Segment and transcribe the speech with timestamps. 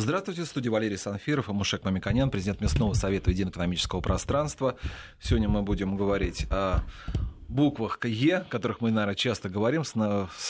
[0.00, 4.76] Здравствуйте, в студии Валерий Санфиров и Мушек Мамиканян, президент Местного совета Единого экономического пространства.
[5.20, 6.82] Сегодня мы будем говорить о
[7.48, 9.82] буквах Е, о которых мы, наверное, часто говорим.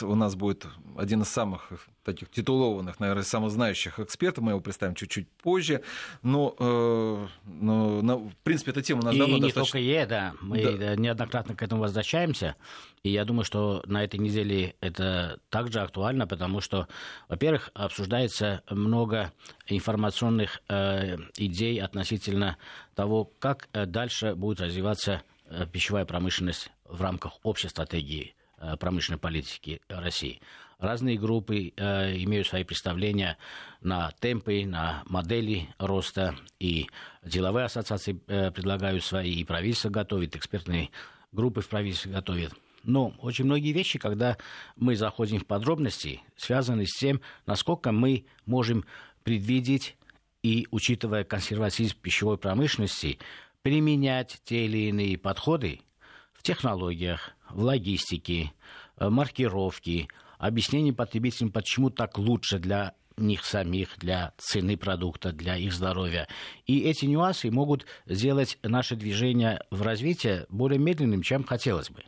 [0.02, 0.66] У нас будет
[0.96, 1.70] один из самых
[2.04, 4.44] таких титулованных, наверное, самых знающих экспертов.
[4.44, 5.82] Мы его представим чуть-чуть позже.
[6.22, 9.72] Но, э, но, но в принципе, эта тема у нас и давно не достаточно...
[9.72, 10.34] только Е, да.
[10.40, 10.96] Мы да.
[10.96, 12.56] неоднократно к этому возвращаемся.
[13.02, 16.88] И я думаю, что на этой неделе это также актуально, потому что,
[17.28, 19.32] во-первых, обсуждается много
[19.66, 22.56] информационных э, идей относительно
[22.94, 29.18] того, как э, дальше будет развиваться э, пищевая промышленность в рамках общей стратегии э, промышленной
[29.18, 30.40] политики России.
[30.78, 33.36] Разные группы э, имеют свои представления
[33.80, 36.88] на темпы, на модели роста, и
[37.24, 40.90] деловые ассоциации э, предлагают свои, и правительство готовит, экспертные
[41.32, 42.54] группы в правительстве готовят.
[42.84, 44.38] Но очень многие вещи, когда
[44.76, 48.84] мы заходим в подробности, связаны с тем, насколько мы можем
[49.24, 49.96] предвидеть
[50.44, 53.18] и, учитывая консерватизм пищевой промышленности,
[53.62, 55.80] применять те или иные подходы
[56.38, 58.52] в технологиях, в логистике,
[58.96, 60.08] э, маркировке,
[60.38, 66.28] объяснение потребителям, почему так лучше для них самих, для цены продукта, для их здоровья.
[66.66, 72.04] И эти нюансы могут сделать наше движение в развитии более медленным, чем хотелось бы.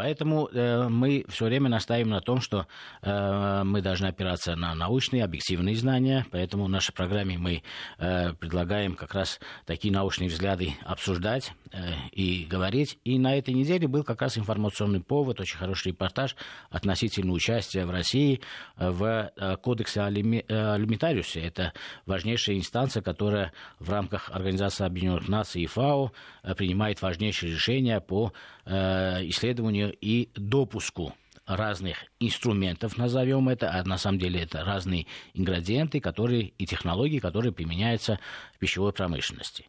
[0.00, 2.66] Поэтому э, мы все время настаиваем на том, что
[3.02, 6.24] э, мы должны опираться на научные, объективные знания.
[6.30, 7.62] Поэтому в нашей программе мы
[7.98, 12.98] э, предлагаем как раз такие научные взгляды обсуждать э, и говорить.
[13.04, 16.34] И на этой неделе был как раз информационный повод, очень хороший репортаж
[16.70, 18.40] относительно участия в России
[18.78, 21.40] в э, Кодексе алими, э.
[21.40, 21.74] Это
[22.06, 28.32] важнейшая инстанция, которая в рамках Организации Объединенных Наций и ФАО э, принимает важнейшие решения по
[28.64, 31.14] э, исследованию и допуску
[31.46, 37.52] разных инструментов, назовем это, а на самом деле это разные ингредиенты которые, и технологии, которые
[37.52, 38.20] применяются
[38.54, 39.66] в пищевой промышленности.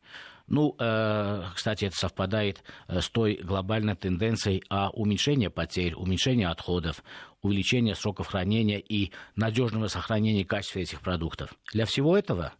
[0.47, 7.04] Ну, э, кстати, это совпадает э, с той глобальной тенденцией о уменьшении потерь, уменьшении отходов,
[7.42, 11.54] увеличении сроков хранения и надежного сохранения качества этих продуктов.
[11.71, 12.54] Для всего этого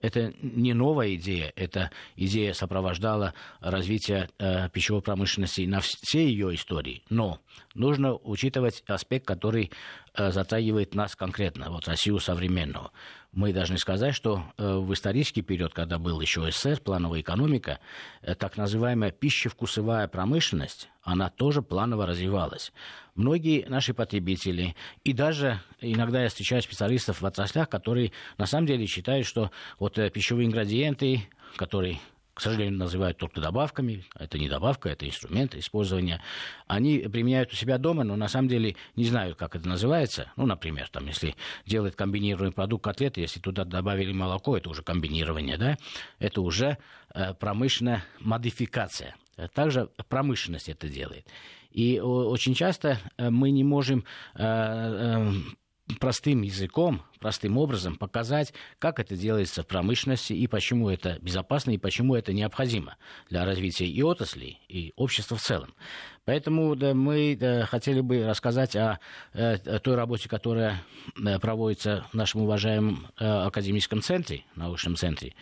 [0.00, 7.02] это не новая идея, эта идея сопровождала развитие э, пищевой промышленности на всей ее истории.
[7.08, 7.40] Но
[7.74, 9.70] нужно учитывать аспект, который
[10.14, 12.90] э, затрагивает нас конкретно, вот Россию современную
[13.36, 17.78] мы должны сказать, что э, в исторический период, когда был еще СССР, плановая экономика,
[18.22, 22.72] э, так называемая пищевкусовая промышленность, она тоже планово развивалась.
[23.16, 28.86] Многие наши потребители, и даже иногда я встречаю специалистов в отраслях, которые на самом деле
[28.86, 31.22] считают, что вот э, пищевые ингредиенты,
[31.56, 31.98] которые
[32.36, 34.04] к сожалению, называют только добавками.
[34.14, 36.22] Это не добавка, это инструмент использования.
[36.66, 40.30] Они применяют у себя дома, но на самом деле не знают, как это называется.
[40.36, 41.34] Ну, например, там, если
[41.64, 45.78] делать комбинированный продукт котлеты, если туда добавили молоко, это уже комбинирование, да?
[46.18, 46.76] Это уже
[47.14, 49.16] э, промышленная модификация.
[49.54, 51.26] Также промышленность это делает.
[51.76, 54.04] И очень часто э, мы не можем
[54.34, 55.32] э, э,
[56.00, 61.78] простым языком, простым образом показать, как это делается в промышленности и почему это безопасно и
[61.78, 62.96] почему это необходимо
[63.28, 65.74] для развития и отрасли, и общества в целом.
[66.24, 68.98] Поэтому да, мы да, хотели бы рассказать о,
[69.34, 70.82] о той работе, которая
[71.42, 75.34] проводится в нашем уважаемом академическом центре, научном центре,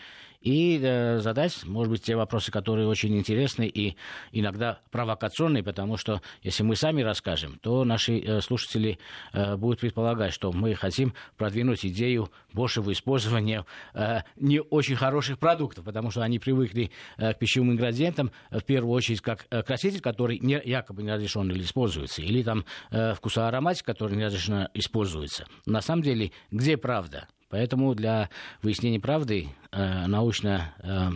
[0.44, 3.96] и э, задать, может быть, те вопросы, которые очень интересны и
[4.30, 8.98] иногда провокационные, потому что если мы сами расскажем, то наши э, слушатели
[9.32, 15.86] э, будут предполагать, что мы хотим продвинуть идею большего использования э, не очень хороших продуктов,
[15.86, 20.38] потому что они привыкли э, к пищевым ингредиентам, в первую очередь, как э, краситель, который
[20.38, 25.46] не, якобы не разрешен или используется, или там э, вкусоароматик, который не разрешен используется.
[25.64, 27.28] На самом деле, где правда?
[27.54, 28.30] Поэтому для
[28.62, 31.12] выяснения правды э, научно э,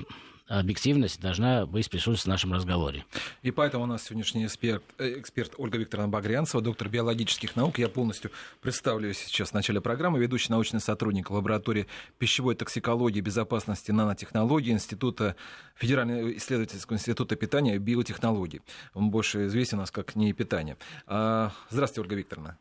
[0.46, 3.04] объективность должна быть присутствовать в нашем разговоре.
[3.42, 7.80] И поэтому у нас сегодняшний эксперт, э, эксперт Ольга Викторовна Багрянцева, доктор биологических наук.
[7.80, 11.88] Я полностью представлю сейчас в начале программы, ведущий научный сотрудник лаборатории
[12.18, 15.34] пищевой токсикологии безопасности нанотехнологий Института
[15.74, 18.60] Федерального исследовательского института питания и биотехнологий.
[18.94, 20.76] Он больше известен у нас как НИИ питания.
[21.08, 22.58] А, здравствуйте, Ольга Викторовна.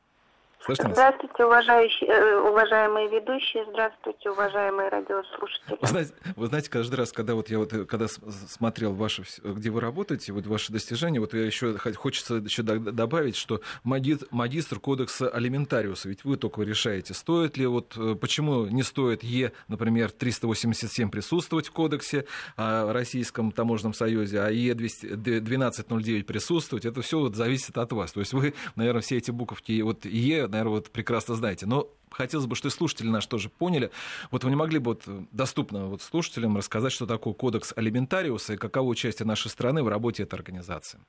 [0.67, 5.77] Слышно здравствуйте, уважающие, э, уважаемые ведущие, здравствуйте, уважаемые радиослушатели.
[5.79, 9.79] Вы знаете, вы знаете, каждый раз, когда вот я вот когда смотрел ваши, где вы
[9.79, 16.25] работаете, вот ваши достижения, вот я еще хочется еще добавить, что магистр, кодекса алиментариуса, ведь
[16.25, 21.71] вы только решаете, стоит ли вот э, почему не стоит Е, например, 387 присутствовать в
[21.71, 22.25] кодексе
[22.57, 28.11] о Российском таможенном союзе, а Е 1209 присутствовать, это все вот зависит от вас.
[28.11, 31.65] То есть вы, наверное, все эти буковки вот Е наверное, вот прекрасно знаете.
[31.65, 33.91] Но хотелось бы, что и слушатели наши тоже поняли.
[34.31, 38.57] Вот вы не могли бы вот доступно вот слушателям рассказать, что такое кодекс алиментариуса и
[38.57, 40.99] каково участие нашей страны в работе этой организации?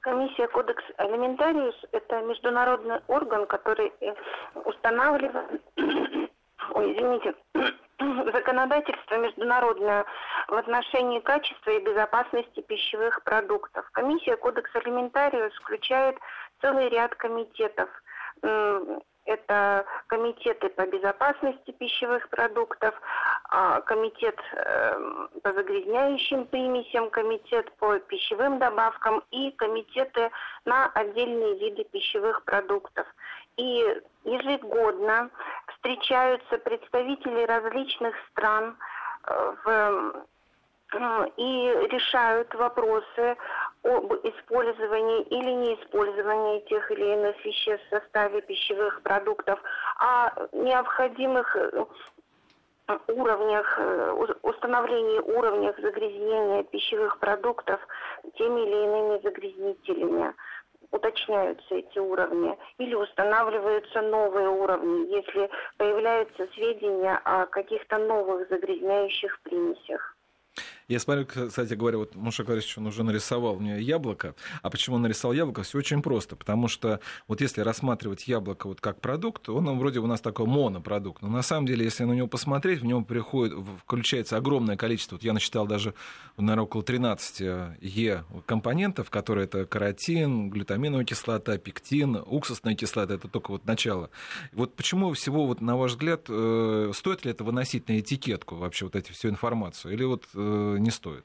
[0.00, 4.14] Комиссия Кодекс Алиментариус– это международный орган, который э,
[4.64, 5.60] устанавливает,
[6.74, 7.34] ой, извините,
[8.32, 10.04] законодательство международное
[10.46, 13.90] в отношении качества и безопасности пищевых продуктов.
[13.90, 16.16] Комиссия Кодекс Алиментариус включает
[16.60, 17.90] целый ряд комитетов
[19.26, 22.94] это комитеты по безопасности пищевых продуктов,
[23.48, 30.30] а, комитет эм, по загрязняющим примесям, комитет по пищевым добавкам и комитеты
[30.64, 33.06] на отдельные виды пищевых продуктов.
[33.56, 33.84] И
[34.24, 35.30] ежегодно
[35.74, 38.76] встречаются представители различных стран
[39.24, 40.26] э, в
[41.36, 43.36] и решают вопросы
[43.86, 49.60] об использовании или неиспользовании тех или иных веществ в составе пищевых продуктов,
[49.98, 51.84] о необходимых э,
[53.08, 54.12] уровнях, э,
[54.42, 57.80] установлении уровнях загрязнения пищевых продуктов
[58.36, 60.34] теми или иными загрязнителями
[60.90, 70.16] уточняются эти уровни или устанавливаются новые уровни, если появляются сведения о каких-то новых загрязняющих примесях.
[70.88, 74.36] Я смотрю, кстати говоря, вот Муша Борисович, он уже нарисовал мне яблоко.
[74.62, 75.64] А почему он нарисовал яблоко?
[75.64, 76.36] Все очень просто.
[76.36, 81.22] Потому что вот если рассматривать яблоко вот как продукт, он вроде у нас такой монопродукт.
[81.22, 85.24] Но на самом деле, если на него посмотреть, в нем приходит, включается огромное количество, вот
[85.24, 85.92] я насчитал даже,
[86.36, 87.40] наверное, около 13
[87.80, 94.08] Е компонентов, которые это каротин, глютаминовая кислота, пектин, уксусная кислота, это только вот начало.
[94.52, 98.84] Вот почему всего, вот, на ваш взгляд, э, стоит ли это выносить на этикетку вообще
[98.84, 99.92] вот эти всю информацию?
[99.92, 101.24] Или вот э, не стоит?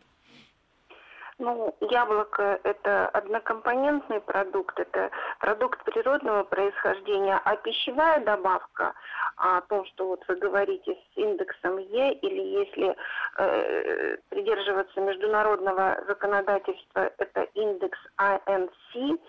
[1.41, 5.09] Ну, яблоко– это однокомпонентный продукт, это
[5.39, 8.93] продукт природного происхождения, а пищевая добавка,
[9.37, 12.95] о том, что вот вы говорите с индексом Е, или если
[13.37, 19.19] э, придерживаться международного законодательства, это индекс INC,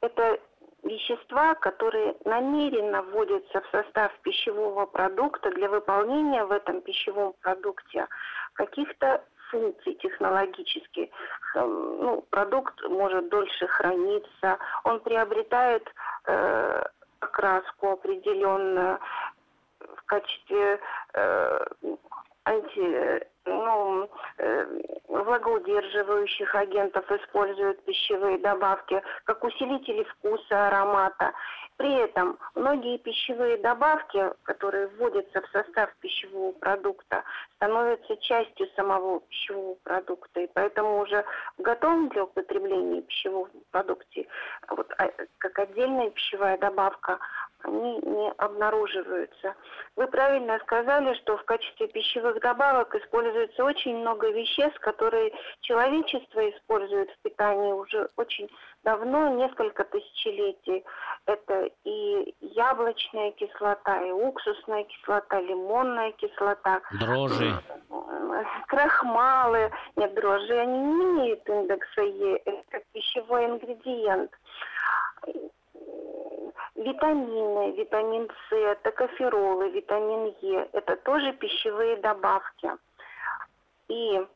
[0.00, 0.40] это
[0.82, 8.06] вещества, которые намеренно вводятся в состав пищевого продукта для выполнения в этом пищевом продукте
[8.54, 11.10] каких-то функций технологических.
[11.54, 15.86] Ну, продукт может дольше храниться, он приобретает
[16.26, 16.82] э,
[17.20, 18.98] окраску определенную
[19.96, 20.80] в качестве
[21.14, 21.66] э,
[22.44, 24.08] анти, ну,
[24.38, 24.66] э,
[25.08, 31.32] влагоудерживающих агентов используют пищевые добавки, как усилители вкуса, аромата.
[31.76, 37.24] При этом многие пищевые добавки, которые вводятся в состав пищевого продукта,
[37.56, 40.40] становятся частью самого пищевого продукта.
[40.40, 41.24] И поэтому уже
[41.58, 44.28] в готовом для употребления пищевом продукте,
[44.68, 47.18] вот, а, как отдельная пищевая добавка,
[47.64, 49.54] они не обнаруживаются.
[49.96, 57.10] Вы правильно сказали, что в качестве пищевых добавок используется очень много веществ, которые человечество использует
[57.10, 58.48] в питании уже очень
[58.84, 60.84] давно, несколько тысячелетий.
[61.26, 66.80] Это и яблочная кислота, и уксусная кислота, лимонная кислота.
[66.98, 67.52] Дрожжи.
[68.66, 69.70] Крахмалы.
[69.96, 72.36] Нет, дрожжи, они не имеют индекса Е.
[72.44, 74.30] Это пищевой ингредиент
[76.74, 82.70] витамины, витамин С, токоферолы, витамин Е– это тоже пищевые добавки.
[83.88, 84.26] И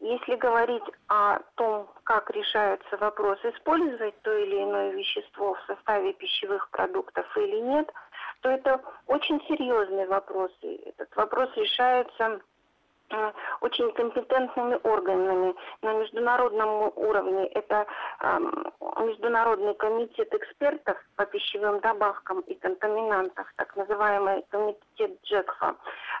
[0.00, 6.68] если говорить о том, как решается вопрос, использовать то или иное вещество в составе пищевых
[6.70, 7.92] продуктов или нет,
[8.40, 10.50] то это очень серьезный вопрос.
[10.62, 12.40] И этот вопрос решается
[13.60, 17.46] очень компетентными органами на международном уровне.
[17.48, 17.86] Это
[18.20, 18.38] э,
[19.00, 25.76] Международный комитет экспертов по пищевым добавкам и контаминантам, так называемый комитет Джекфа.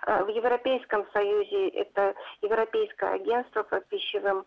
[0.06, 4.44] Э, в Европейском Союзе это Европейское агентство по пищевым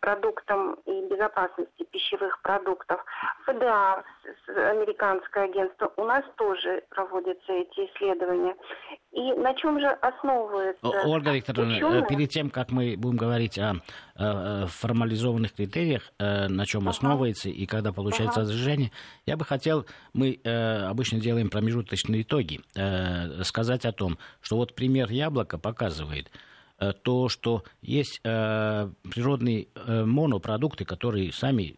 [0.00, 3.04] продуктам и безопасности пищевых продуктов.
[3.46, 4.04] ФДА,
[4.48, 8.54] американское агентство, у нас тоже проводятся эти исследования.
[9.12, 11.03] И на чем же основывается?
[11.04, 12.06] Ольга Викторовна, ученые?
[12.06, 13.82] перед тем, как мы будем говорить о,
[14.16, 16.90] о формализованных критериях, э, на чем uh-huh.
[16.90, 18.44] основывается и когда получается uh-huh.
[18.44, 18.92] разрешение,
[19.26, 24.74] я бы хотел, мы э, обычно делаем промежуточные итоги, э, сказать о том, что вот
[24.74, 26.30] пример яблока показывает,
[27.04, 31.76] то, что есть природные монопродукты, которые сами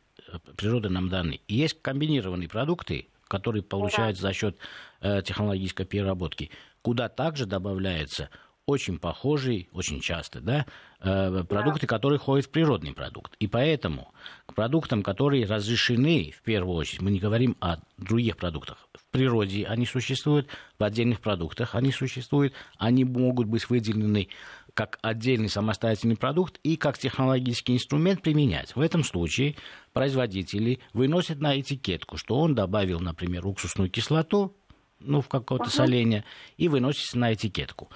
[0.56, 4.56] природа нам даны, и есть комбинированные продукты, которые получаются за счет
[5.02, 6.50] технологической переработки
[6.87, 8.30] куда также добавляется
[8.66, 10.66] очень похожие, очень часто, да,
[11.00, 11.87] э, продукты, да.
[11.87, 13.35] которые входят в природный продукт.
[13.38, 14.12] И поэтому
[14.44, 18.88] к продуктам, которые разрешены, в первую очередь, мы не говорим о других продуктах.
[18.92, 24.28] В природе они существуют, в отдельных продуктах они существуют, они могут быть выделены
[24.75, 28.75] как отдельный самостоятельный продукт и как технологический инструмент применять.
[28.76, 29.54] В этом случае
[29.94, 34.54] производители выносят на этикетку, что он добавил, например, уксусную кислоту,
[35.00, 35.70] ну, в какое-то uh-huh.
[35.70, 36.25] соление,
[36.58, 37.88] и выносится на этикетку.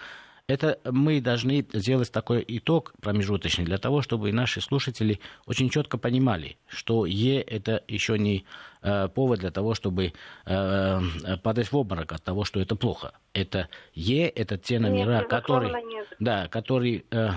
[0.50, 6.57] Это мы должны сделать такой итог промежуточный для того, чтобы наши слушатели очень четко понимали,
[6.66, 8.45] что Е это еще не
[8.83, 10.12] э, повод для того, чтобы
[10.47, 11.00] э,
[11.45, 13.12] падать в обморок от того, что это плохо.
[13.33, 15.73] Это Е это те номера, нет, которые,
[16.19, 17.28] да, которые э,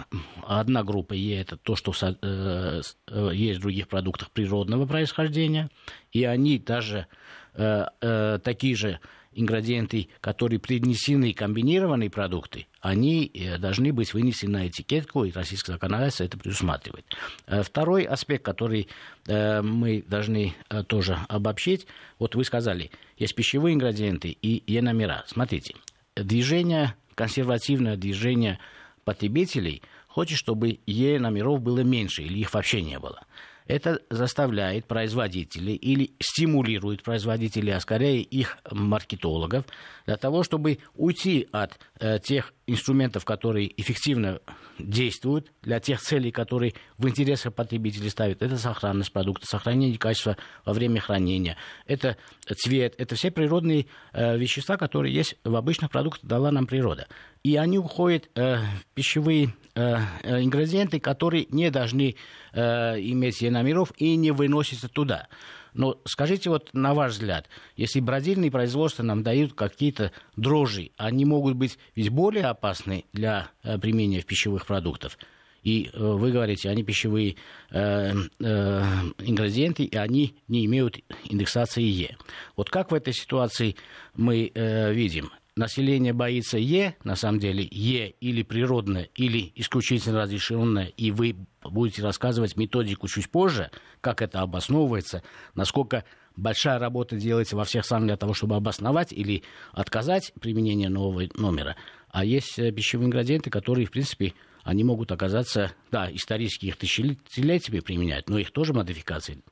[0.41, 5.69] одна группа Е это то, что э, э, есть в других продуктах природного происхождения,
[6.11, 7.05] и они даже
[7.53, 8.99] э, э, такие же
[9.35, 16.23] ингредиенты, которые принесены комбинированные продукты, они э, должны быть вынесены на этикетку, и российское законодательство
[16.23, 17.05] это предусматривает.
[17.47, 18.87] Э, второй аспект, который
[19.27, 20.53] э, мы должны
[20.87, 21.87] тоже обобщить,
[22.19, 25.23] вот вы сказали, есть пищевые ингредиенты и Е-номера.
[25.27, 25.75] Смотрите,
[26.15, 28.59] движение, консервативное движение
[29.03, 33.21] потребителей хочет, чтобы Е-номеров было меньше или их вообще не было.
[33.67, 39.65] Это заставляет производителей или стимулирует производителей, а скорее их маркетологов,
[40.05, 44.39] для того, чтобы уйти от э, тех инструментов, которые эффективно
[44.79, 48.41] действуют для тех целей, которые в интересах потребителей ставят.
[48.41, 52.17] Это сохранность продукта, сохранение качества во время хранения, это
[52.55, 57.07] цвет, это все природные э, вещества, которые есть в обычных продуктах, дала нам природа.
[57.43, 62.15] И они уходят э, в пищевые э, э ингредиенты, которые не должны
[62.53, 62.59] э,
[62.99, 65.27] иметь номеров и не выносятся туда.
[65.73, 71.55] Но скажите вот на ваш взгляд, если бродильные производства нам дают какие-то дрожжи, они могут
[71.55, 75.17] быть ведь более опасны для э, применения в пищевых продуктах?
[75.63, 77.37] И э, вы говорите, они пищевые
[77.71, 78.83] э, э,
[79.19, 82.17] ингредиенты, и они не имеют индексации Е.
[82.55, 83.75] Вот как в этой ситуации
[84.15, 85.31] мы э, видим?
[85.55, 92.01] Население боится Е, на самом деле Е или природное, или исключительно разрешенное, и вы будете
[92.01, 95.23] рассказывать методику чуть позже, как это обосновывается,
[95.55, 96.03] насколько
[96.35, 101.75] большая работа делается во всех странах для того, чтобы обосновать или отказать применение нового номера.
[102.09, 104.33] А есть э, пищевые ингредиенты, которые, в принципе,
[104.63, 109.43] они могут оказаться, да, исторических тысячелетиями применять, но их тоже модификации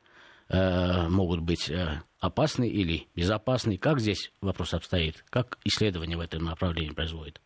[0.51, 3.77] Э, могут быть э, опасны или безопасны?
[3.77, 5.23] Как здесь вопрос обстоит?
[5.29, 7.39] Как исследования в этом направлении производят?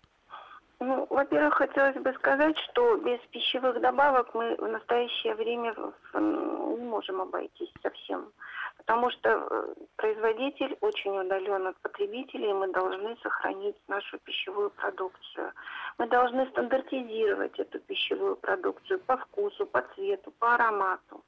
[0.80, 5.76] Ну, во-первых, хотелось бы сказать, что без пищевых добавок мы в настоящее время
[6.16, 8.32] не можем обойтись совсем.
[8.78, 15.52] Потому что э, производитель очень удален от потребителей, и мы должны сохранить нашу пищевую продукцию.
[16.00, 21.24] Мы должны стандартизировать эту пищевую продукцию по вкусу, по цвету, по аромату.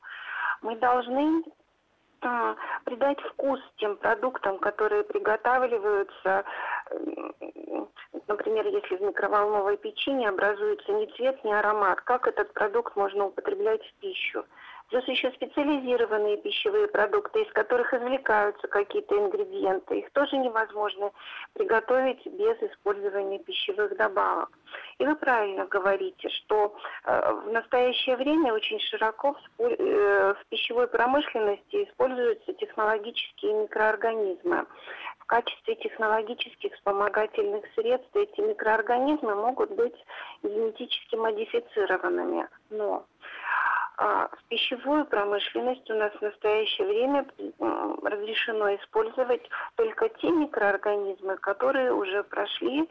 [0.64, 1.44] Мы должны
[2.84, 6.44] придать вкус тем продуктам, которые приготавливаются.
[8.28, 13.26] Например, если в микроволновой печи не образуется ни цвет, ни аромат, как этот продукт можно
[13.26, 14.46] употреблять в пищу?
[14.90, 20.00] Плюс еще специализированные пищевые продукты, из которых извлекаются какие-то ингредиенты.
[20.00, 21.12] Их тоже невозможно
[21.54, 24.50] приготовить без использования пищевых добавок.
[25.00, 31.84] И вы правильно говорите, что э, в настоящее время очень широко э, в пищевой промышленности
[31.84, 34.66] используются технологические микроорганизмы.
[35.20, 39.96] В качестве технологических вспомогательных средств эти микроорганизмы могут быть
[40.42, 42.48] генетически модифицированными.
[42.70, 43.06] Но
[43.98, 47.26] а в пищевую промышленность у нас в настоящее время
[48.04, 49.42] разрешено использовать
[49.76, 52.88] только те микроорганизмы, которые уже прошли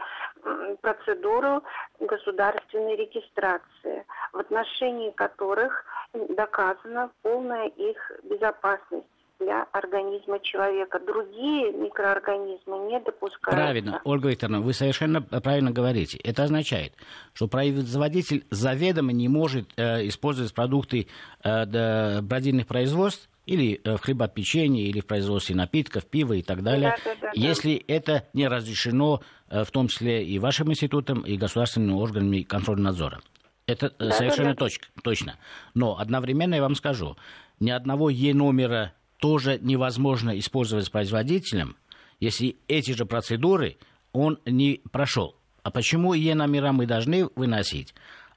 [0.80, 1.62] процедуру
[2.00, 9.06] государственной регистрации, в отношении которых доказана полная их безопасность
[9.40, 11.00] для организма человека.
[11.04, 13.50] Другие микроорганизмы не допускаются.
[13.50, 16.18] Правильно, Ольга Викторовна, вы совершенно правильно говорите.
[16.18, 16.92] Это означает,
[17.32, 21.08] что производитель заведомо не может э, использовать продукты
[21.44, 26.96] э, бродильных производств или э, в хлебопечении, или в производстве напитков, пива и так далее,
[27.04, 27.94] да, да, да, если да.
[27.94, 33.20] это не разрешено, э, в том числе и вашим институтом, и государственными органами контроля надзора.
[33.66, 35.02] Это да, совершенно да, да.
[35.02, 35.36] точно.
[35.74, 37.16] Но одновременно я вам скажу,
[37.60, 41.76] ни одного Е-номера тоже невозможно использовать производителем,
[42.20, 43.78] если эти же процедуры
[44.12, 45.36] он не прошел.
[45.62, 47.94] А почему Е-номера мы должны выносить,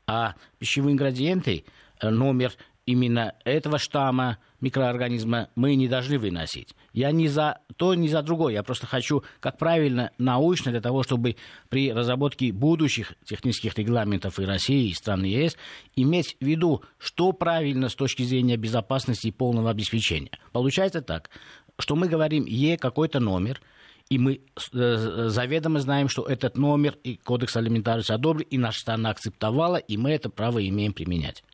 [0.07, 1.63] а пищевые ингредиенты,
[2.01, 2.53] э, номер
[2.85, 6.75] именно этого штамма микроорганизма мы не должны выносить.
[6.99, 8.55] Я не за то, не за другое.
[8.55, 11.37] Я просто хочу, как правильно, научно, для того, чтобы
[11.69, 15.55] при разработке будущих технических регламентов и России, и стран ЕС,
[15.95, 20.31] иметь в виду, что правильно с точки зрения безопасности и полного обеспечения.
[20.51, 21.29] Получается так,
[21.77, 23.61] что мы говорим Е какой-то номер,
[24.09, 24.41] и мы
[24.73, 29.95] э, заведомо знаем, что этот номер и кодекс алиментарности одобрен, и наша страна акцептовала, и
[29.95, 31.45] мы это право имеем применять.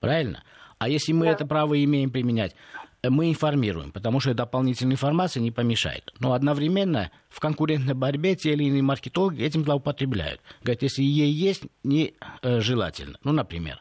[0.00, 0.42] Правильно?
[0.78, 1.32] А если мы да.
[1.32, 2.56] это право имеем применять,
[3.02, 6.12] мы информируем, потому что дополнительная информация не помешает.
[6.18, 10.40] Но одновременно в конкурентной борьбе те или иные маркетологи этим злоупотребляют.
[10.62, 13.16] Говорят, если ей есть, нежелательно.
[13.16, 13.80] Э, ну, например.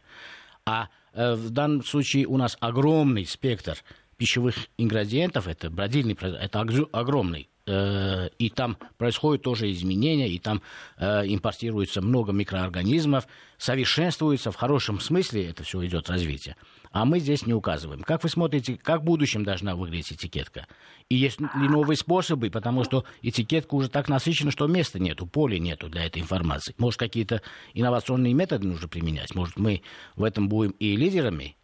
[0.66, 3.78] А в данном случае у нас огромный спектр
[4.18, 10.62] пищевых ингредиентов, это бродильный, это огромный Э, и там происходят тоже изменения, и там
[10.98, 16.56] э, импортируется много микроорганизмов, совершенствуется в хорошем смысле, это все идет развитие.
[16.92, 18.02] А мы здесь не указываем.
[18.02, 20.66] Как вы смотрите, как в будущем должна выглядеть этикетка?
[21.10, 25.60] И есть ли новые способы, потому что этикетка уже так насыщена, что места нету, поля
[25.60, 26.74] нету для этой информации.
[26.80, 27.42] Может, какие-то
[27.74, 29.36] инновационные методы нужно применять?
[29.36, 29.84] Может, мы
[30.16, 31.56] в этом будем и лидерами,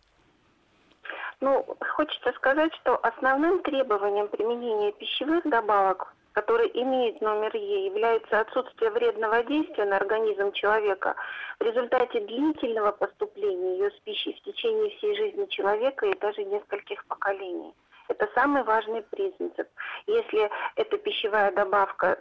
[1.46, 1.64] ну,
[1.96, 9.44] хочется сказать, что основным требованием применения пищевых добавок, которые имеют номер Е, является отсутствие вредного
[9.44, 11.16] действия на организм человека
[11.60, 17.06] в результате длительного поступления ее с пищей в течение всей жизни человека и даже нескольких
[17.06, 17.76] поколений.
[18.08, 19.68] Это самый важный принцип.
[20.08, 22.20] Если эта пищевая добавка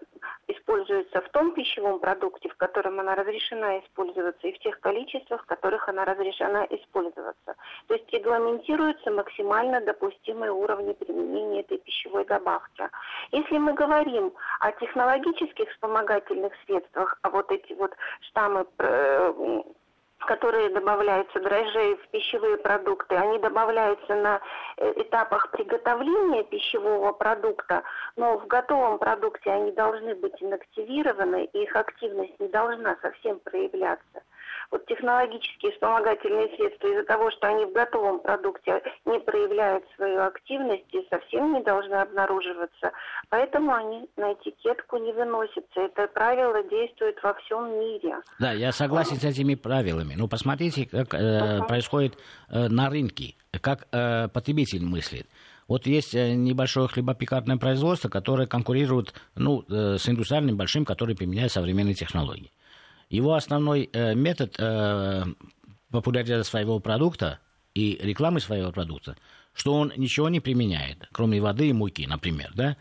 [0.49, 5.47] используется в том пищевом продукте, в котором она разрешена использоваться, и в тех количествах, в
[5.47, 7.57] которых она разрешена использоваться.
[7.87, 12.89] То есть регламентируются максимально допустимые уровни применения этой пищевой добавки.
[13.33, 18.67] Если мы говорим о технологических вспомогательных средствах, а вот эти вот штаммы
[20.21, 24.41] э, которые добавляются дрожжей в пищевые продукты, они добавляются на
[24.77, 27.83] э, этапах приготовления пищевого продукта,
[28.17, 34.23] но в готовом продукте они должны быть инактивированы, и их активность не должна совсем проявляться
[34.71, 40.93] вот технологические вспомогательные средства из-за того, что они в готовом продукте не проявляют свою активность
[40.93, 42.93] и совсем не должны обнаруживаться.
[43.29, 45.81] Поэтому они на этикетку не выносятся.
[45.81, 48.17] Это правило действует во всем мире.
[48.39, 50.15] Да, я согласен с этими правилами.
[50.17, 51.67] Но посмотрите, как э, uh-huh.
[51.67, 52.19] происходит
[52.51, 55.27] э, на рынке, как э, потребитель мыслит.
[55.69, 61.53] Вот есть э, небольшое хлебопекарное производство, которое конкурирует ну, э, с индустриальным большим, который применяет
[61.53, 62.51] современные технологии.
[63.15, 65.25] Его основной э, метод э,
[65.93, 67.39] популяризации своего продукта
[67.73, 69.17] и рекламы своего продукта,
[69.53, 72.77] что он ничего не применяет, кроме воды и муки, например, да?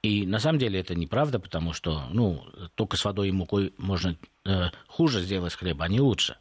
[0.00, 4.16] И на самом деле это неправда, потому что, ну, только с водой и мукой можно
[4.46, 6.36] э, хуже сделать хлеб, а не лучше.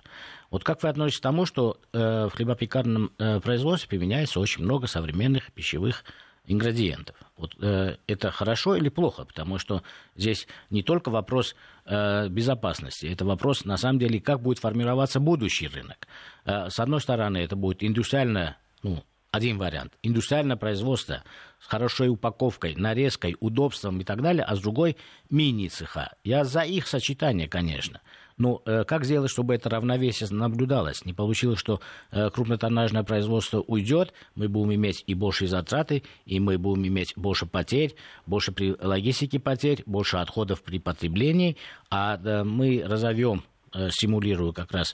[0.49, 4.87] Вот как вы относитесь к тому, что э, в хлебопекарном э, производстве применяется очень много
[4.87, 6.05] современных пищевых
[6.45, 7.15] ингредиентов.
[7.37, 9.25] Вот, э, это хорошо или плохо?
[9.25, 9.83] Потому что
[10.15, 15.67] здесь не только вопрос э, безопасности, это вопрос, на самом деле, как будет формироваться будущий
[15.67, 16.07] рынок.
[16.45, 19.93] Э, с одной стороны, это будет индустриальное, ну, один вариант.
[20.03, 21.23] Индустриальное производство
[21.59, 24.95] с хорошей упаковкой, нарезкой, удобством и так далее, а с другой
[25.31, 26.13] мини-цеха.
[26.23, 27.99] Я за их сочетание, конечно.
[27.99, 28.01] Но
[28.37, 31.05] ну, э, как сделать, чтобы это равновесие наблюдалось?
[31.05, 31.79] Не получилось, что
[32.11, 37.45] э, крупнотоннажное производство уйдет, мы будем иметь и большие затраты, и мы будем иметь больше
[37.45, 41.57] потерь, больше при логистике потерь, больше отходов при потреблении,
[41.89, 43.43] а э, мы разовьем,
[43.89, 44.93] симулируя как раз,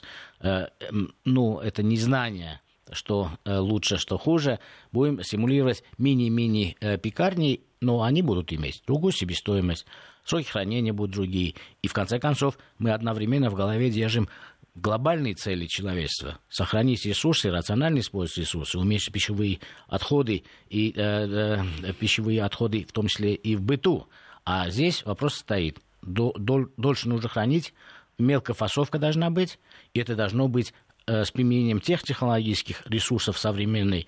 [1.26, 4.58] ну, это незнание что лучше, что хуже,
[4.90, 9.86] будем симулировать мини-мини пекарни, но они будут иметь другую себестоимость,
[10.24, 11.54] сроки хранения будут другие.
[11.82, 14.28] И в конце концов мы одновременно в голове держим
[14.74, 22.42] глобальные цели человечества– сохранить ресурсы, рационально использовать ресурсы, уменьшить пищевые отходы, и, э, э, пищевые
[22.44, 24.06] отходы в том числе и в быту.
[24.44, 26.34] А здесь вопрос стоит– дол,
[26.76, 27.74] дольше нужно хранить,
[28.18, 29.58] мелкая фасовка должна быть,
[29.94, 30.72] и это должно быть
[31.06, 34.06] э, с применением тех технологических ресурсов современной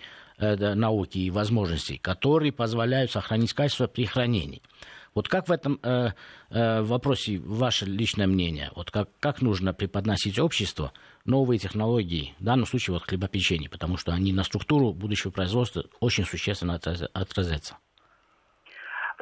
[0.75, 4.63] науки и возможностей, которые позволяют сохранить качество при хранении.
[5.15, 6.11] Вот как в этом э,
[6.51, 8.71] э, вопросе ваше личное мнение?
[8.75, 10.91] Вот как, как нужно преподносить обществу
[11.25, 16.25] новые технологии, в данном случае вот хлебопечение, потому что они на структуру будущего производства очень
[16.25, 17.77] существенно отразятся?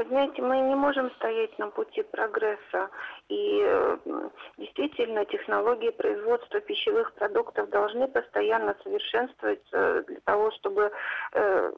[0.08, 2.90] Знаете, мы не можем стоять на пути прогресса.
[3.28, 3.98] И э,
[4.56, 10.90] действительно, технологии производства пищевых продуктов должны постоянно совершенствоваться для того, чтобы
[11.32, 11.72] э,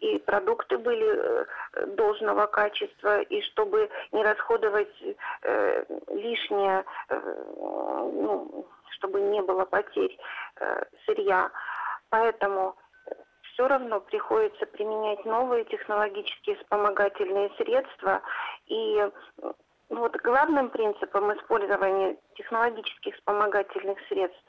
[0.00, 1.44] и продукты были э,
[1.86, 4.92] должного качества, и чтобы не расходовать
[5.42, 7.20] э, лишнее, э,
[8.12, 10.18] ну, чтобы не было потерь
[10.56, 11.50] э, сырья.
[12.10, 12.76] Поэтому
[13.52, 18.22] все равно приходится применять новые технологические вспомогательные средства.
[18.66, 19.08] И
[19.88, 24.42] вот главным принципом использования технологических вспомогательных средств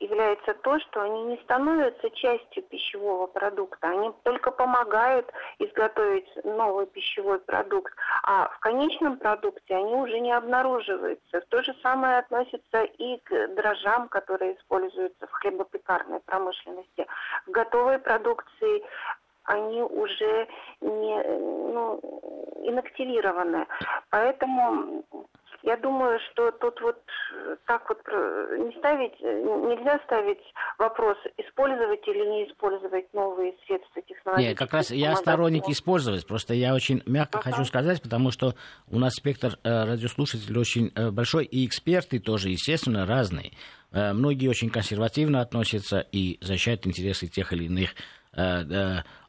[0.00, 7.38] является то, что они не становятся частью пищевого продукта, они только помогают изготовить новый пищевой
[7.38, 11.40] продукт, а в конечном продукте они уже не обнаруживаются.
[11.48, 17.06] То же самое относится и к дрожжам, которые используются в хлебопекарной промышленности.
[17.46, 18.82] В готовой продукции
[19.44, 20.48] они уже
[20.80, 21.22] не
[21.72, 22.00] ну,
[22.62, 23.66] инактивированы.
[24.10, 25.04] Поэтому
[25.62, 27.02] я думаю, что тут вот
[27.34, 30.40] э, так вот э, не ставить, э, нельзя ставить
[30.78, 34.48] вопрос, использовать или не использовать новые средства технологии.
[34.48, 36.26] Нет, как раз я сторонник использовать.
[36.26, 37.50] Просто я очень мягко uh-huh.
[37.50, 38.54] хочу сказать, потому что
[38.88, 43.52] у нас спектр э, радиослушателей очень э, большой, и эксперты тоже, естественно, разные.
[43.92, 47.90] Э, многие очень консервативно относятся и защищают интересы тех или иных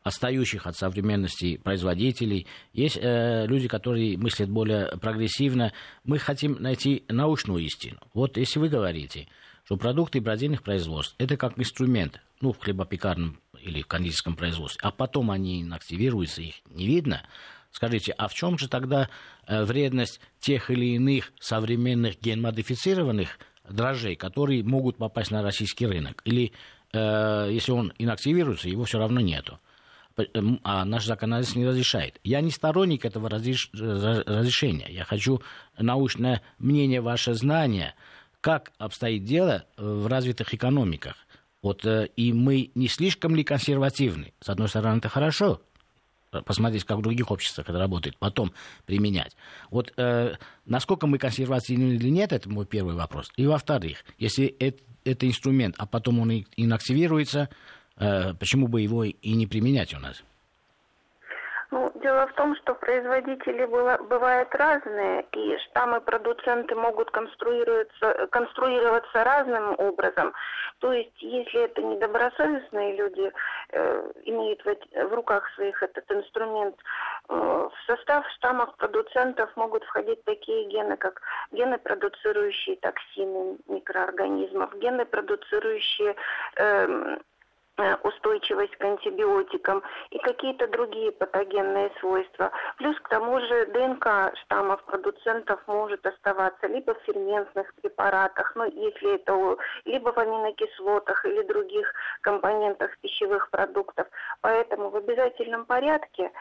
[0.04, 2.48] отстающих от современности производителей.
[2.74, 5.74] Есть э, люди, которые мыслят более прогрессивно.
[6.04, 8.00] Мы хотим найти научную истину.
[8.14, 9.28] Вот если вы говорите,
[9.66, 15.30] что продукты бродильных производств это как инструмент, ну, в хлебопекарном или кондитерском производстве, а потом
[15.30, 17.24] они активируются, их не видно,
[17.74, 19.08] Скажите, а в чем же тогда
[19.48, 26.22] э, вредность тех или иных современных генмодифицированных дрожжей, которые могут попасть на российский рынок?
[26.26, 26.52] Или
[26.94, 29.60] Э, если он инактивируется, его все равно нету.
[30.34, 32.20] Эм, а наш законодательство не разрешает.
[32.24, 33.70] Я не сторонник этого разреш...
[33.74, 34.88] разрешения.
[34.90, 35.42] Я хочу
[35.78, 37.96] научное мнение, ваше знание,
[38.42, 41.16] как обстоит дело в развитых экономиках.
[41.62, 44.34] Вот, э, и мы не слишком ли консервативны?
[44.40, 45.62] С одной стороны, это хорошо,
[46.46, 48.54] посмотреть, как в других обществах это работает, потом
[48.86, 49.36] применять.
[49.70, 53.32] Вот э, насколько мы консервативны или нет, это мой первый вопрос.
[53.36, 57.56] И во-вторых, если это, это инструмент, а потом он инактивируется, э,
[58.40, 60.24] почему бы его и не применять у нас?
[61.72, 69.80] Ну, дело в том, что производители бывают разные, и штаммы продуценты могут конструироваться, конструироваться разным
[69.80, 70.34] образом.
[70.80, 73.32] То есть, если это недобросовестные люди,
[73.70, 76.76] э, имеют в, в руках своих этот инструмент,
[77.30, 81.22] э, в состав штаммов продуцентов могут входить такие гены, как
[81.54, 86.16] гены, продуцирующие токсины микроорганизмов, гены, продуцирующие
[86.58, 87.18] э, Э,
[88.04, 92.52] устойчивость к антибиотикам и какие-то другие патогенные свойства.
[92.78, 99.15] Плюс к тому же ДНК штаммов продуцентов может оставаться либо в ферментных препаратах, ну, если
[99.15, 101.91] это либо в аминокислотах или других
[102.22, 104.08] компонентах пищевых продуктов.
[104.41, 106.32] Поэтому в обязательном порядке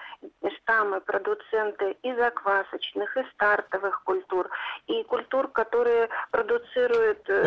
[0.62, 4.48] штаммы, продуценты из заквасочных, и стартовых культур,
[4.87, 7.44] и культур, которые продуцируют э,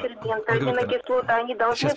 [0.00, 1.90] ферменты, аминокислоты, они должны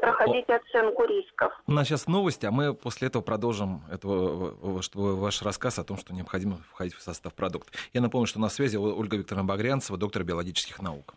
[0.00, 1.52] проходить оценку оценку рисков.
[1.66, 5.96] У нас сейчас новости, а мы после этого продолжим этого, что, ваш рассказ о том,
[5.96, 7.72] что необходимо входить в состав продукта.
[7.92, 11.14] Я напомню, что на связи Ольга Викторовна Багрянцева, доктор биологических наук.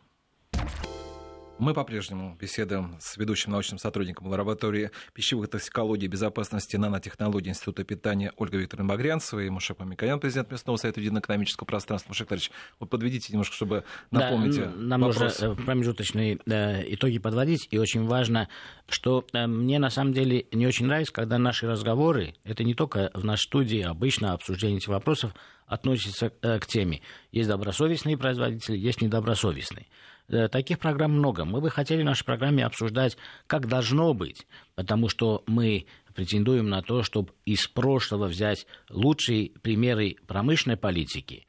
[1.61, 8.33] Мы по-прежнему беседуем с ведущим научным сотрудником лаборатории пищевых токсикологий и безопасности нанотехнологий Института питания
[8.35, 12.09] Ольгой Викторовной Багрянцевой и Мушек Мамиканян, президент местного совета единого экономического пространства.
[12.09, 15.39] Мушек Владимирович, вот подведите немножко, чтобы напомнить да, Нам вопрос.
[15.39, 18.49] нужно промежуточные э, итоги подводить, и очень важно,
[18.89, 23.11] что э, мне на самом деле не очень нравится, когда наши разговоры, это не только
[23.13, 25.35] в нашей студии, обычно обсуждение этих вопросов
[25.67, 27.01] относится э, к теме.
[27.31, 29.85] Есть добросовестные производители, есть недобросовестные.
[30.31, 31.43] Э, таких программ много.
[31.43, 33.17] Мы бы хотели в нашей программе обсуждать,
[33.47, 40.15] как должно быть, потому что мы претендуем на то, чтобы из прошлого взять лучшие примеры
[40.27, 41.45] промышленной политики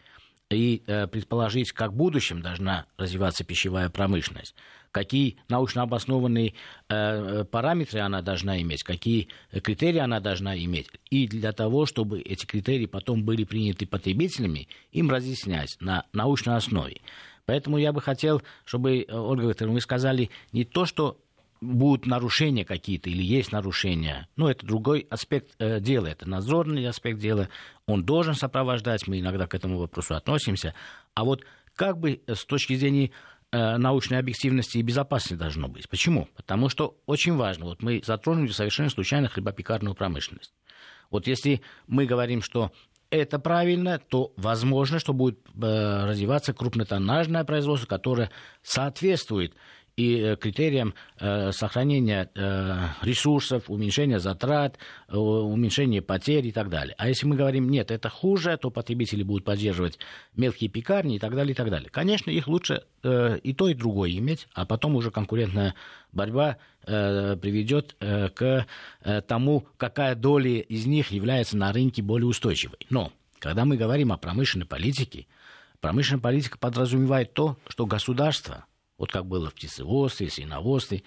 [0.51, 4.57] и э, предположить, как в будущем должна развиваться пищевая промышленность,
[4.91, 6.55] какие научно обоснованные
[6.89, 9.29] э, параметры она должна иметь, какие
[9.63, 10.89] критерии она должна иметь.
[11.09, 17.01] И для того, чтобы эти критерии потом были приняты потребителями, им разъяснять на научной основе.
[17.47, 21.19] Поэтому я бы хотел, чтобы, э, Ольга Викторовна, вы сказали не то, что
[21.63, 24.29] будут нарушения какие-то или есть нарушения.
[24.37, 27.49] Ну, это другой аспект э, дела, это надзорный аспект дела.
[27.87, 30.75] Он должен сопровождать, мы иногда к этому вопросу относимся.
[31.15, 31.45] А вот
[31.77, 33.13] как бы э, с точки зрения
[33.53, 35.89] э, научной объективности и безопасности должно быть.
[35.89, 36.29] Почему?
[36.37, 40.53] Потому что очень важно, вот мы затронули совершенно случайно хлебопекарную промышленность.
[41.11, 42.73] Вот если мы говорим, что
[43.13, 48.31] это правильно, то возможно, что будет э, развиваться крупнотоннажное производство, которое
[48.63, 49.55] соответствует
[49.97, 52.31] и критериям сохранения
[53.03, 54.79] ресурсов, уменьшения затрат,
[55.09, 56.95] уменьшения потерь и так далее.
[56.99, 59.99] А если мы говорим, нет, это хуже, то потребители будут поддерживать
[60.37, 61.91] мелкие пекарни и так далее, и так далее.
[61.91, 65.75] Конечно, их лучше и то, и другое иметь, а потом уже конкурентная
[66.13, 68.67] борьба приведет к
[69.29, 72.79] тому, какая доля из них является на рынке более устойчивой.
[72.91, 75.27] Но когда мы говорим о промышленной политике,
[75.81, 78.65] промышленная политика подразумевает то, что государство,
[79.03, 81.03] вот как было в птицеводстве, свиноводстве,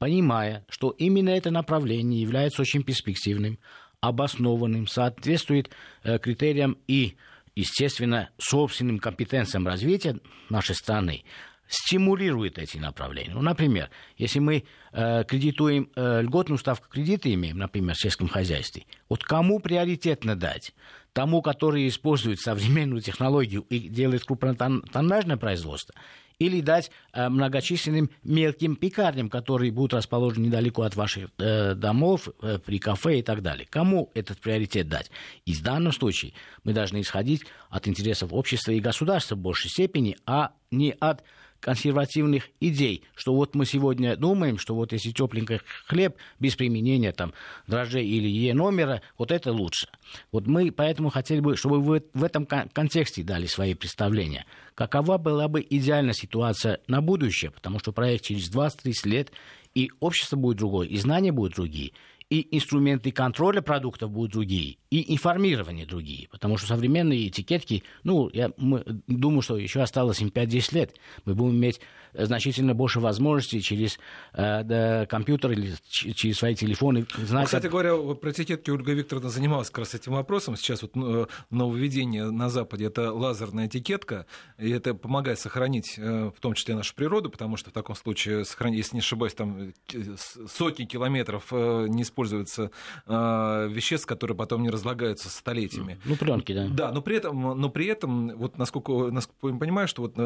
[0.00, 3.60] понимая, что именно это направление является очень перспективным,
[4.00, 5.70] обоснованным, соответствует
[6.02, 7.14] э, критериям и,
[7.54, 10.18] естественно, собственным компетенциям развития
[10.50, 11.22] нашей страны,
[11.68, 13.34] стимулирует эти направления.
[13.34, 18.86] Ну, например, если мы э, кредитуем, э, льготную ставку кредита имеем, например, в сельском хозяйстве,
[19.08, 20.74] вот кому приоритетно дать?
[21.16, 25.94] тому, который использует современную технологию и делает крупнотоннажное производство,
[26.38, 32.58] или дать э, многочисленным мелким пекарням, которые будут расположены недалеко от ваших э, домов, э,
[32.58, 33.66] при кафе и так далее.
[33.68, 35.10] Кому этот приоритет дать?
[35.44, 36.32] И в данном случае
[36.64, 41.22] мы должны исходить от интересов общества и государства в большей степени, а не от
[41.60, 47.32] консервативных идей, что вот мы сегодня думаем, что вот если тепленький хлеб без применения там
[47.66, 49.88] дрожжей или Е номера, вот это лучше.
[50.32, 54.46] Вот мы поэтому хотели бы, чтобы вы в этом контексте дали свои представления.
[54.74, 59.32] Какова была бы идеальная ситуация на будущее, потому что проект через 20-30 лет,
[59.74, 61.92] и общество будет другое, и знания будут другие,
[62.28, 66.28] и инструменты контроля продуктов будут другие, и информирование другие.
[66.28, 70.96] Потому что современные этикетки, ну, я мы, думаю, что еще осталось им 5-10 лет.
[71.24, 71.80] Мы будем иметь
[72.14, 73.98] значительно больше возможностей через
[74.32, 77.06] э, да, компьютер или через свои телефоны.
[77.16, 77.42] Знать...
[77.42, 80.56] Ну, кстати говоря, про этикетки Ольга Викторовна занималась как раз этим вопросом.
[80.56, 84.26] Сейчас вот ну, нововведение на Западе– это лазерная этикетка,
[84.58, 88.44] и это помогает сохранить э, в том числе нашу природу, потому что в таком случае,
[88.70, 90.16] если не ошибаюсь, там э,
[90.48, 92.70] сотни километров не используются
[93.06, 95.98] веществ, которые потом не разлагаются столетиями.
[96.04, 96.68] Ну, пленки, да.
[96.68, 100.16] Да, но при этом, но при этом вот насколько, насколько я понимаю, что вот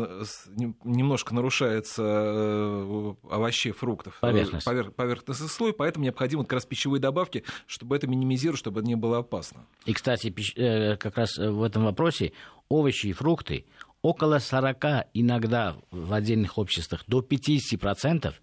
[0.84, 4.18] немножко нарушает касается э, овощей, фруктов.
[4.18, 4.66] Э, Поверхность.
[4.66, 8.96] Повер, поверхностный слой, поэтому необходимы как раз пищевые добавки, чтобы это минимизировать, чтобы это не
[8.96, 9.64] было опасно.
[9.86, 12.32] И, кстати, э, как раз в этом вопросе
[12.68, 13.64] овощи и фрукты
[14.02, 18.34] около 40, иногда в отдельных обществах до 50%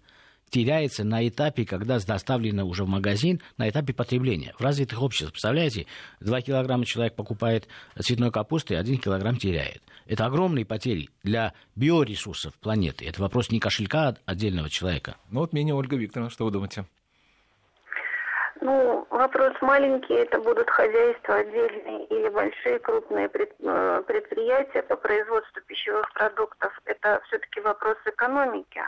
[0.50, 4.54] теряется на этапе, когда доставлено уже в магазин, на этапе потребления.
[4.58, 5.86] В развитых обществах, представляете,
[6.20, 9.82] 2 килограмма человек покупает цветной капусты, 1 килограмм теряет.
[10.06, 13.06] Это огромные потери для биоресурсов планеты.
[13.06, 15.16] Это вопрос не кошелька отдельного человека.
[15.30, 16.84] Ну вот мнение Ольга Викторовна, что вы думаете?
[18.60, 26.12] Ну, вопрос маленький, это будут хозяйства отдельные или большие крупные э, предприятия по производству пищевых
[26.12, 26.72] продуктов.
[26.84, 28.80] Это все-таки вопрос экономики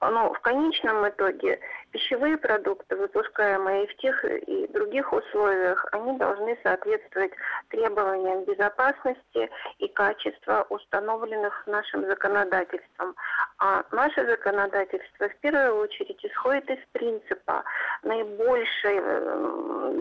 [0.00, 1.60] но в конечном итоге
[1.96, 7.32] пищевые продукты, выпускаемые в тех и других условиях, они должны соответствовать
[7.70, 13.16] требованиям безопасности и качества, установленных нашим законодательством.
[13.58, 17.64] А наше законодательство в первую очередь исходит из принципа
[18.02, 19.00] наибольшей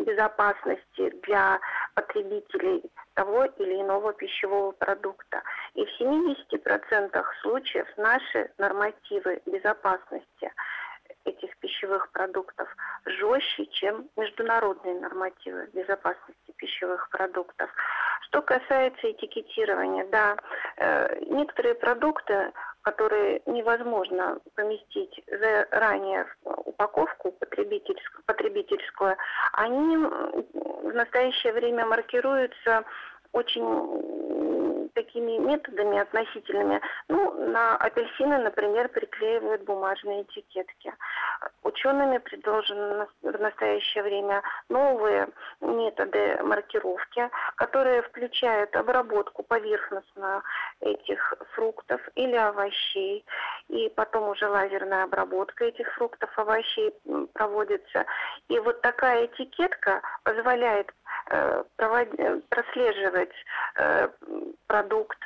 [0.03, 1.62] безопасности для
[1.93, 5.41] потребителей того или иного пищевого продукта.
[5.75, 10.51] И в 70% случаев наши нормативы безопасности
[11.26, 12.68] этих пищевых продуктов
[13.06, 17.70] жестче, чем международные нормативы безопасности пищевых продуктов.
[18.22, 20.38] Что касается этикетирования, да,
[20.78, 29.18] э, некоторые продукты, которые невозможно поместить заранее в упаковку потребительскую, потребительскую
[29.54, 32.84] они в настоящее время маркируются
[33.32, 34.44] очень
[34.95, 36.81] такими методами относительными.
[37.10, 40.93] Ну, на апельсины, например, приклеивают бумажные этикетки.
[41.63, 45.27] Учеными предложены в настоящее время новые
[45.62, 50.41] методы маркировки, которые включают обработку поверхностную
[50.79, 53.25] этих фруктов или овощей,
[53.67, 56.93] и потом уже лазерная обработка этих фруктов, овощей
[57.34, 58.05] проводится.
[58.47, 60.91] И вот такая этикетка позволяет
[62.50, 63.34] прослеживать
[63.78, 64.10] э,
[64.68, 65.18] продукт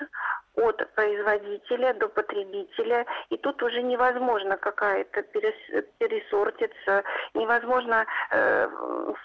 [0.56, 8.70] от производителя до потребителя, и тут уже невозможно какая-то пересортиться, невозможно э,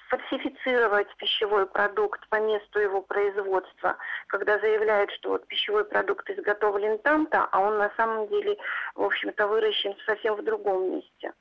[0.08, 3.96] фальсифицировать пищевой продукт по месту его производства,
[4.28, 8.56] когда заявляют, что вот пищевой продукт изготовлен там-то, а он на самом деле,
[8.94, 11.32] в общем-то, выращен совсем в другом месте.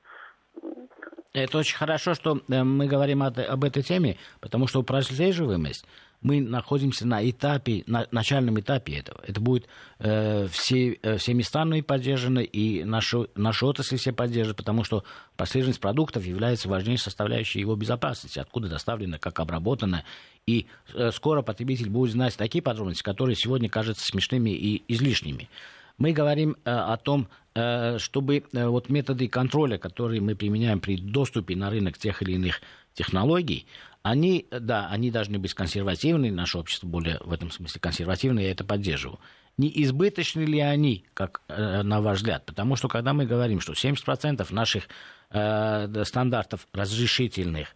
[1.34, 5.86] Это очень хорошо, что э, мы говорим об этой теме, потому что прослеживаемость
[6.24, 9.22] мы находимся на этапе, на начальном этапе этого.
[9.28, 9.68] Это будет
[10.00, 15.04] э, все, э, всеми странами поддержано, и нашу, нашу отрасль все поддержит, потому что
[15.36, 20.06] последовательность продуктов является важнейшей составляющей его безопасности, откуда доставлено, как обработано.
[20.48, 25.50] И э, скоро потребитель будет знать такие подробности, которые сегодня кажутся смешными и излишними.
[25.98, 30.98] Мы говорим э, о том, э, чтобы э, вот методы контроля, которые мы применяем при
[30.98, 32.62] доступе на рынок тех или иных
[32.94, 33.68] технологий,
[34.02, 38.64] они, да, они должны быть консервативны, наше общество более в этом смысле консервативное, я это
[38.64, 39.20] поддерживаю.
[39.58, 42.44] Не избыточны ли они, как на ваш взгляд?
[42.46, 44.90] Потому что когда мы говорим, что 70% наших
[45.30, 47.76] стандартов разрешительных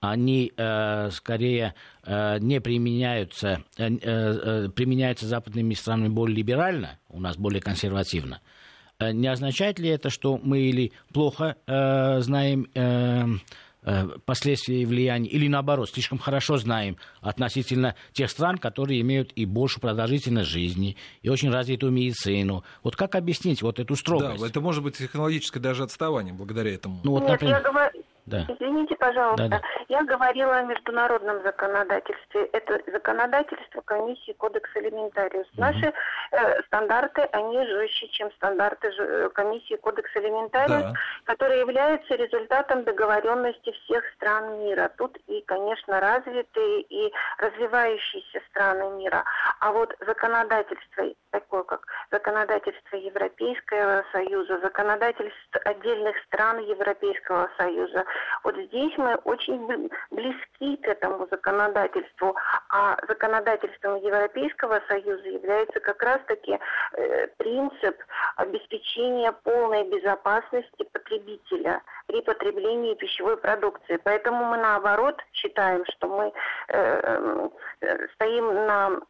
[0.00, 7.36] они э, скорее э, не применяются, э, э, применяются западными странами более либерально, у нас
[7.36, 8.40] более консервативно.
[8.98, 13.26] Э, не означает ли это, что мы или плохо э, знаем э,
[13.82, 19.44] э последствия и влияния, или наоборот, слишком хорошо знаем относительно тех стран, которые имеют и
[19.44, 22.64] большую продолжительность жизни, и очень развитую медицину.
[22.82, 24.40] Вот как объяснить вот эту строгость?
[24.40, 27.00] Да, это может быть технологическое даже отставание благодаря этому.
[27.04, 27.56] Ну, вот, Нет, например...
[27.56, 28.46] я говорю да.
[28.48, 29.62] Извините, пожалуйста, да, да.
[29.88, 32.48] я говорила о международном законодательстве.
[32.52, 35.46] Это законодательство комиссии Кодекс Элементариус.
[35.52, 35.60] Угу.
[35.60, 35.92] Наши
[36.32, 40.94] э, стандарты, они жестче, чем стандарты э, комиссии Кодекс Элементариус, да.
[41.24, 44.90] которые являются результатом договоренности всех стран мира.
[44.96, 49.24] Тут и, конечно, развитые и развивающиеся страны мира.
[49.60, 58.04] А вот законодательство, такое как законодательство Европейского Союза, законодательство отдельных стран Европейского Союза,
[58.44, 62.36] вот здесь мы очень близки к этому законодательству,
[62.70, 66.58] а законодательством Европейского Союза является как раз-таки
[66.92, 67.96] э, принцип
[68.36, 74.00] обеспечения полной безопасности потребителя при потреблении пищевой продукции.
[74.04, 76.32] Поэтому мы наоборот считаем, что мы
[76.68, 77.48] э,
[77.80, 79.00] э, стоим на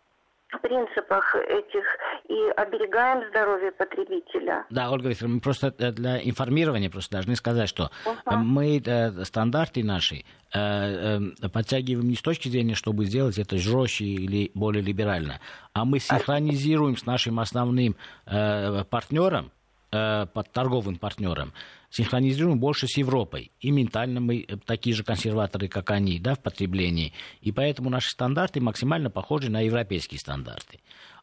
[0.58, 1.84] принципах этих
[2.30, 4.64] и оберегаем здоровье потребителя.
[4.70, 8.36] Да, Ольга Викторовна, мы просто э, для информирования просто должны сказать, что uh-huh.
[8.36, 14.04] мы э, стандарты наши э, э, подтягиваем не с точки зрения, чтобы сделать это жестче
[14.04, 15.40] или более либерально,
[15.72, 19.50] а мы синхронизируем с нашим основным э, партнером,
[19.90, 21.52] э, под торговым партнером,
[21.90, 23.50] синхронизируем больше с Европой.
[23.58, 27.12] И ментально мы э, такие же консерваторы, как они, да, в потреблении.
[27.40, 30.78] И поэтому наши стандарты максимально похожи на европейские стандарты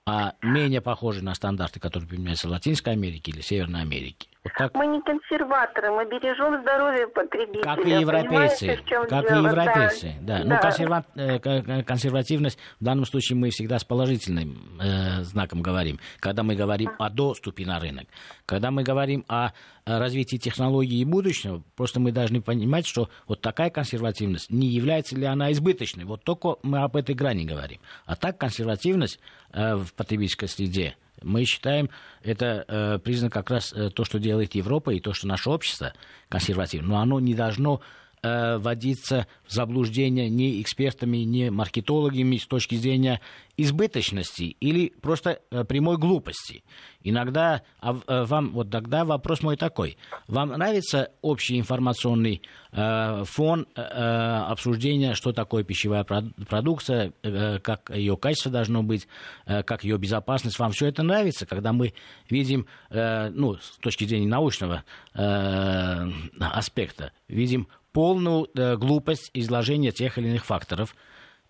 [0.08, 4.30] а менее похожи на стандарты, которые применяются в Латинской Америке или Северной Америке.
[4.48, 4.76] Вот так...
[4.76, 7.64] Мы не консерваторы, мы бережем здоровье потребителя.
[7.64, 8.80] Как и европейцы.
[9.10, 9.42] Как дело?
[9.42, 10.40] и европейцы, да.
[10.40, 10.46] да.
[10.46, 11.06] Ну, консерва...
[11.16, 16.00] Э, консервативность в данном случае мы всегда с положительным э, знаком говорим.
[16.20, 18.08] Когда мы говорим о доступе на рынок.
[18.46, 19.52] Когда мы говорим о
[19.86, 25.26] развитии технологий и будущего, просто мы должны понимать, что вот такая консервативность, не является ли
[25.26, 26.06] она избыточной.
[26.06, 27.82] Вот только мы об этой грани говорим.
[28.06, 29.20] А так консервативность
[29.52, 31.90] э, в потребительской среде– мы считаем,
[32.24, 35.94] это э, признак как раз э, то, что делает Европа и то, что наше общество
[36.30, 36.90] консервативно.
[36.90, 37.82] Но оно не должно
[38.22, 43.22] э, вводиться в заблуждение ни экспертами, ни маркетологами с точки зрения
[43.58, 46.64] избыточности или просто э, прямой глупости.
[47.02, 49.98] Иногда а, э, вам, вот тогда вопрос мой такой.
[50.28, 57.90] Вам нравится общий информационный э, фон э, э обсуждения, что такое пищевая продукция, э, как
[57.90, 59.08] ее качество должно быть,
[59.46, 60.60] э, как ее безопасность?
[60.60, 61.94] Вам все это нравится, когда мы
[62.30, 64.84] видим, э, ну, с точки зрения научного
[65.16, 70.96] э, аспекта, видим полную э, глупость изложения тех или иных факторов,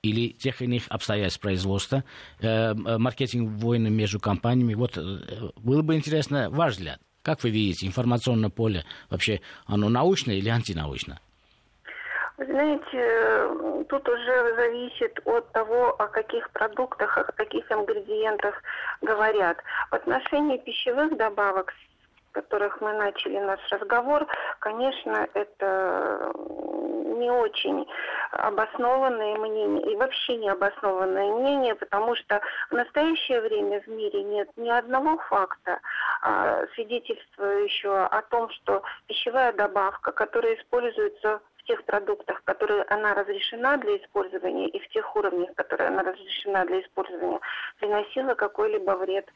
[0.07, 2.03] или тех иных обстоятельств производства,
[2.39, 4.73] э, э, маркетинг войны между компаниями.
[4.73, 5.01] Вот э,
[5.57, 6.99] было бы интересно ваш взгляд.
[7.21, 11.19] Как вы видите, информационное поле вообще, оно научное или антинаучное?
[12.37, 18.61] Вы знаете, тут уже зависит от того, о каких продуктах, о каких ингредиентах
[19.01, 19.57] говорят.
[19.89, 21.73] В отношении пищевых добавок
[22.37, 24.27] которых мы начали наш разговор,
[24.59, 26.31] конечно, это
[27.17, 27.87] не очень
[28.31, 34.49] обоснованные мнения и вообще не обоснованное мнение, потому что в настоящее время в мире нет
[34.55, 35.79] ни одного факта,
[36.21, 43.77] а, свидетельствующего о том, что пищевая добавка, которая используется в тех продуктах, которые она разрешена
[43.77, 47.39] для использования, и в тех уровнях, которые она разрешена для использования,
[47.79, 49.27] приносила какой-либо вред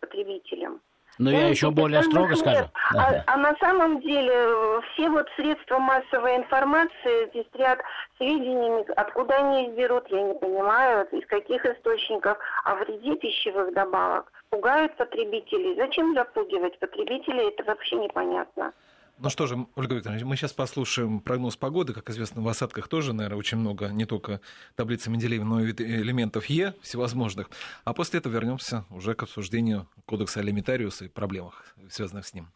[0.00, 0.80] потребителям.
[1.18, 2.38] Но я еще более строго нет.
[2.38, 2.64] скажу.
[2.94, 7.80] А, а на самом деле все вот средства массовой информации пестрят
[8.16, 14.32] сведениями, откуда они их берут, я не понимаю, из каких источников, о вреде пищевых добавок.
[14.50, 15.74] Пугают потребителей.
[15.76, 18.72] Зачем запугивать потребителей, это вообще непонятно.
[19.20, 21.92] Ну что же, Ольга Викторовна, мы сейчас послушаем прогноз погоды.
[21.92, 24.40] Как известно, в осадках тоже, наверное, очень много не только
[24.76, 27.50] таблицы Менделеева, но и элементов Е всевозможных.
[27.84, 32.48] А после этого вернемся уже к обсуждению кодекса Алимитариуса и проблемах, связанных с ним.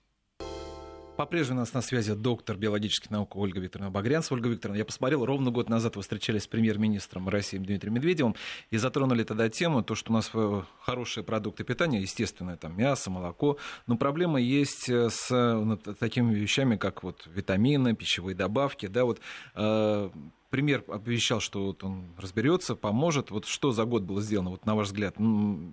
[1.16, 4.38] По-прежнему у нас на связи доктор биологических наук Ольга Викторовна Багрянцева.
[4.38, 8.34] Ольга Викторовна, я посмотрел, ровно год назад вы встречались с премьер-министром России Дмитрием Медведевым
[8.70, 13.10] и затронули тогда тему, то, что у нас э, хорошие продукты питания, естественно, там мясо,
[13.10, 19.04] молоко, но проблема есть э, с ну, такими вещами, как вот витамины, пищевые добавки, да,
[19.04, 19.20] вот
[19.54, 20.10] э,
[20.48, 23.30] премьер обещал, что вот он разберется, поможет.
[23.30, 25.16] Вот что за год было сделано, вот на ваш взгляд,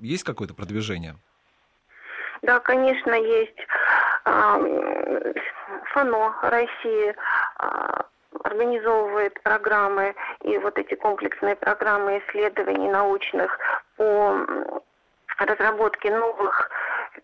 [0.01, 1.15] есть какое-то продвижение?
[2.41, 3.57] Да, конечно, есть.
[4.23, 7.15] ФАНО России
[7.57, 8.05] а,
[8.43, 13.57] организовывает программы и вот эти комплексные программы исследований научных
[13.97, 14.37] по
[15.37, 16.69] разработке новых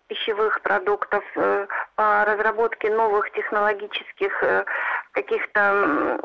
[0.07, 4.65] пищевых продуктов, э, по разработке новых технологических э,
[5.11, 6.19] каких-то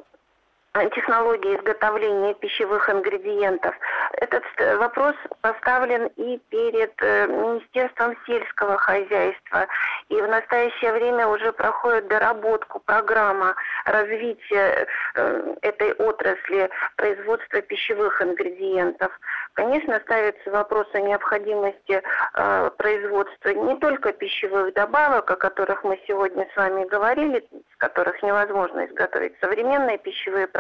[0.73, 3.75] технологии изготовления пищевых ингредиентов.
[4.13, 4.45] Этот
[4.79, 9.67] вопрос поставлен и перед э, Министерством сельского хозяйства.
[10.09, 19.11] И в настоящее время уже проходит доработку программа развития э, этой отрасли производства пищевых ингредиентов.
[19.55, 22.01] Конечно, ставится вопрос о необходимости
[22.35, 27.45] э, производства не только пищевых добавок, о которых мы сегодня с вами говорили,
[27.75, 30.60] с которых невозможно изготовить современные пищевые продукты,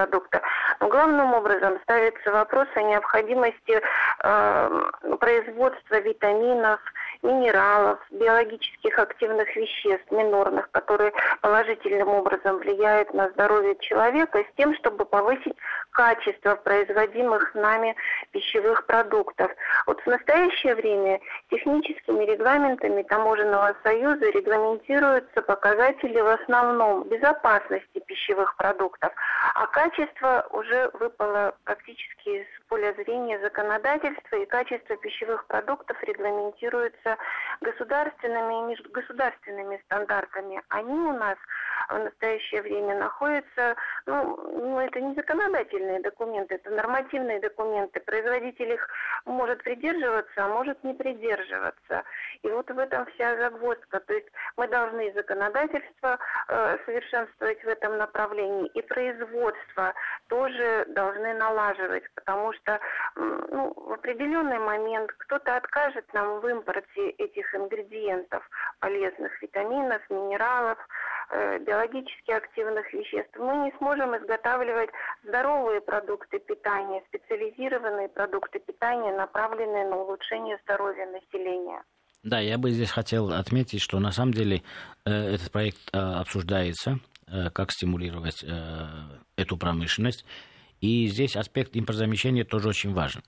[0.81, 3.81] но главным образом ставится вопрос о необходимости
[4.23, 4.83] э,
[5.19, 6.81] производства витаминов,
[7.23, 15.05] минералов, биологических активных веществ, минорных, которые положительным образом влияют на здоровье человека, с тем, чтобы
[15.05, 15.57] повысить
[15.93, 17.97] качество производимых нами
[18.33, 19.51] пищевых продуктов.
[19.87, 21.21] Вот в настоящее время
[21.51, 29.13] техническими регламентами Таможенного союза регламентируются показатели в основном безопасности пищевых продуктов,
[29.55, 37.17] а качество уже выпало практически из поля зрения законодательства, и качество пищевых продуктов регламентируется
[37.61, 40.63] государственными и межгосударственными стандартами.
[40.69, 41.37] Они у нас
[41.89, 43.77] в настоящее время находятся,
[44.07, 45.15] ну, ну это не
[45.81, 48.01] законодательные документы, это нормативные документы.
[48.01, 48.89] Производитель их
[49.25, 52.05] может придерживаться, а может не придерживаться.
[52.43, 54.01] И вот в этом вся загвоздка.
[54.01, 56.19] То есть мы должны законодательство
[56.49, 59.95] э, совершенствовать в этом направлении, и производство
[60.29, 62.81] тоже должны налаживать, потому что
[63.17, 68.49] ну, в определенный момент кто-то откажет нам в импорте этих ингредиентов,
[68.81, 70.79] полезных витаминов, минералов,
[71.31, 73.37] э, биологически активных веществ.
[73.37, 74.91] Мы не сможем изготавливать
[75.71, 81.83] здоровые продукты питания, специализированные продукты питания, направленные на улучшение здоровья населения.
[82.23, 84.63] Да, я бы здесь хотел отметить, что на самом деле
[85.05, 88.87] э, этот проект э, обсуждается, э, как стимулировать э,
[89.37, 90.25] эту промышленность.
[90.81, 93.23] И здесь аспект импортозамещения тоже очень важен.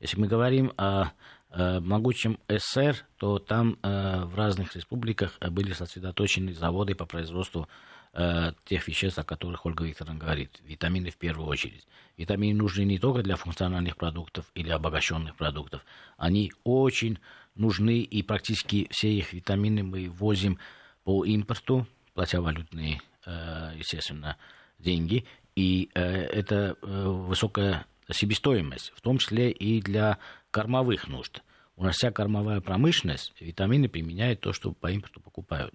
[0.00, 1.10] Если мы говорим о
[1.50, 7.68] э, могучем СССР, то там э, в разных республиках были сосредоточены заводы по производству
[8.14, 10.60] э, тех веществ, о которых Ольга Викторовна говорит.
[10.64, 11.86] Витамины в первую очередь.
[12.16, 15.84] Витамины нужны не только для функциональных продуктов или обогащенных продуктов.
[16.16, 17.18] Они очень
[17.54, 20.58] нужны, и практически все их витамины мы возим
[21.02, 24.36] по импорту, платя валютные, э, естественно,
[24.78, 25.24] деньги.
[25.56, 30.18] И э, это э, высокая себестоимость, в том числе и для
[30.50, 31.42] кормовых нужд.
[31.76, 35.74] У нас вся кормовая промышленность витамины применяет то, что по импорту покупают.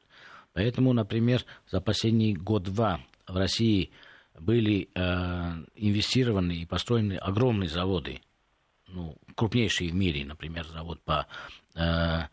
[0.53, 3.91] Поэтому, например, за последний год-два в России
[4.39, 8.21] были э, инвестированы и построены огромные заводы,
[8.87, 11.27] ну, крупнейшие в мире, например, завод по
[11.75, 12.27] э,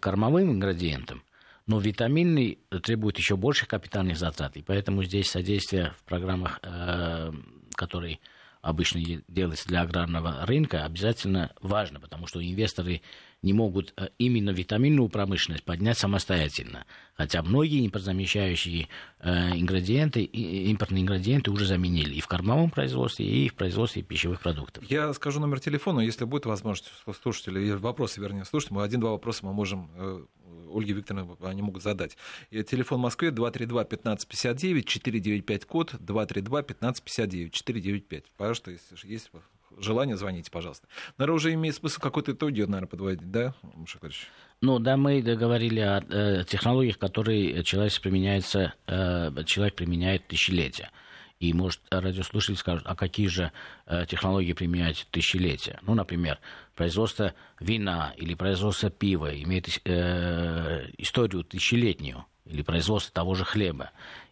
[0.00, 1.22] кормовым ингредиентам,
[1.66, 7.32] но витаминный требует еще больших капитальных затрат, и поэтому здесь содействие в программах, э,
[7.74, 8.20] которые
[8.62, 13.00] обычно делаются для аграрного рынка, обязательно важно, потому что инвесторы
[13.42, 16.84] не могут э, именно витаминную промышленность поднять самостоятельно.
[17.14, 18.88] Хотя многие импортозамещающие
[19.20, 24.84] э, ингредиенты, импортные ингредиенты уже заменили и в кормовом производстве, и в производстве пищевых продуктов.
[24.90, 26.90] Я скажу номер телефона, если будет возможность
[27.22, 30.24] слушателей, вопросы, вернее, слушать, мы один-два вопроса мы можем э,
[30.72, 32.16] Ольге Викторовне они могут задать.
[32.50, 38.24] Телефон в Москве 232-1559, 495 код, 232-1559, 495.
[38.36, 39.30] Пожалуйста, если есть
[39.78, 40.86] желание, звоните, пожалуйста.
[41.18, 44.28] Наверное, уже имеет смысл какой-то итоги, наверное, подводить, да, Мушакович?
[44.60, 50.90] Ну, да, мы договорили о э, технологиях, которые человек применяется, э, человек применяет тысячелетия.
[51.38, 53.52] И, может, радиослушатели скажут, а какие же
[53.86, 55.78] э, технологии применяют тысячелетия?
[55.82, 56.38] Ну, например,
[56.74, 62.24] производство вина или производство пива имеет э, историю тысячелетнюю.
[62.46, 63.90] или производство того же хлеба.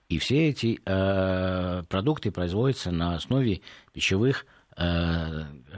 [0.09, 3.61] И все эти э, продукты производятся на основе
[3.93, 4.47] пищевых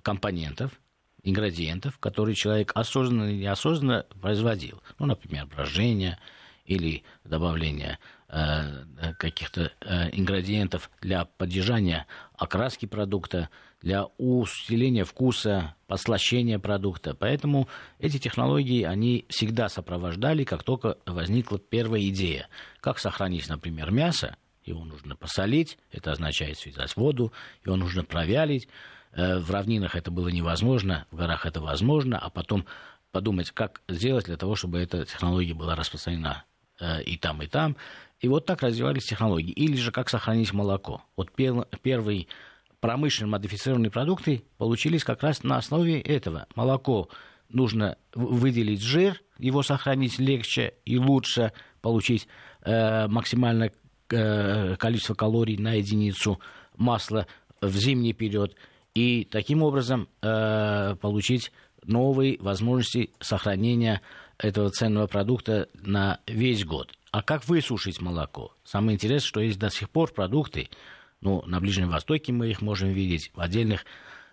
[0.02, 0.72] компонентов,
[1.22, 4.82] ингредиентов, которые человек осознанно или неосознанно производил.
[4.98, 6.18] Ну, например, брожение
[6.64, 13.50] или добавление э, каких-то э, ингредиентов для поддержания окраски продукта,
[13.82, 17.14] для усиления вкуса, послащения продукта.
[17.14, 17.68] Поэтому
[17.98, 22.48] эти технологии, они всегда сопровождали, как только возникла первая идея.
[22.80, 24.36] Как сохранить, например, мясо,
[24.66, 27.32] его нужно посолить, это означает связать воду,
[27.64, 28.68] его нужно провялить.
[29.12, 32.66] Э, в равнинах это было невозможно, в горах это возможно, а потом
[33.12, 36.44] подумать, как сделать для того, чтобы эта технология была распространена
[36.80, 37.76] э, и там, и там.
[38.20, 39.52] И вот так развивались технологии.
[39.52, 41.02] Или же как сохранить молоко.
[41.16, 42.28] Вот первый
[42.80, 46.46] промышленно модифицированные продукты получились как раз на основе этого.
[46.54, 47.08] Молоко
[47.48, 52.26] нужно выделить жир, его сохранить легче и лучше, получить
[52.62, 53.72] э, максимальное э,
[54.08, 56.40] количество калорий на единицу
[56.76, 57.26] масла
[57.60, 58.54] в зимний период.
[58.94, 61.52] И таким образом э, получить
[61.84, 64.00] новые возможности сохранения
[64.38, 66.92] этого ценного продукта на весь год.
[67.10, 68.54] А как высушить молоко?
[68.64, 70.68] Самое интересное, что есть до сих пор продукты,
[71.20, 73.86] ну, на Ближнем Востоке мы их можем видеть, в отдельных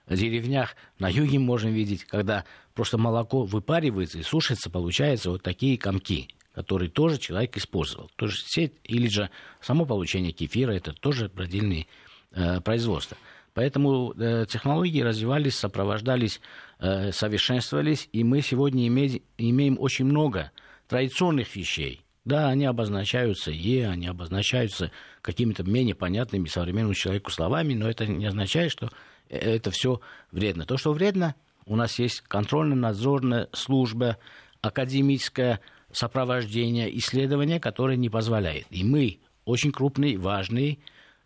[0.09, 2.43] деревнях на юге можем видеть, когда
[2.73, 8.11] просто молоко выпаривается и сушится, получается вот такие комки, которые тоже человек использовал.
[8.15, 9.29] Тоже сеть или же
[9.61, 11.87] само получение кефира, это тоже продельные
[12.31, 13.17] э, производства.
[13.53, 16.41] Поэтому э, технологии развивались, сопровождались,
[16.79, 20.51] э, совершенствовались, и мы сегодня име, имеем очень много
[20.87, 24.91] традиционных вещей, да, они обозначаются «е», они обозначаются
[25.21, 28.89] какими-то менее понятными современному человеку словами, но это не означает, что
[29.29, 29.99] это все
[30.31, 30.65] вредно.
[30.65, 31.35] То, что вредно,
[31.65, 34.17] у нас есть контрольно-надзорная служба,
[34.61, 35.59] академическое
[35.93, 38.65] сопровождение, исследование, которое не позволяет.
[38.69, 40.79] И мы очень крупный, важный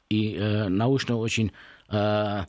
[0.10, 1.52] и э, научно очень
[1.90, 2.44] э,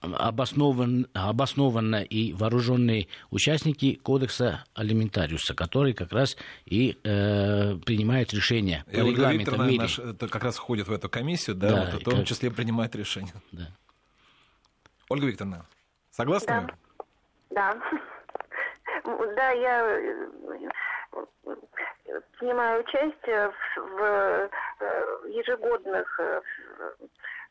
[0.00, 8.96] обоснован, обоснованно и вооруженные участники кодекса алиментариуса, который как раз и э, принимает решения по
[8.96, 9.78] регламенту в мире.
[9.78, 12.26] Наш, это как раз входит в эту комиссию, да, да вот, в том как...
[12.26, 13.34] числе принимает решения.
[13.52, 13.68] Да.
[15.08, 15.66] Ольга Викторовна,
[16.10, 16.68] согласны?
[17.50, 17.74] Да.
[17.74, 17.80] Да.
[19.36, 20.28] Да, я э,
[22.38, 24.48] принимаю участие в, в э,
[25.28, 26.40] ежегодных э,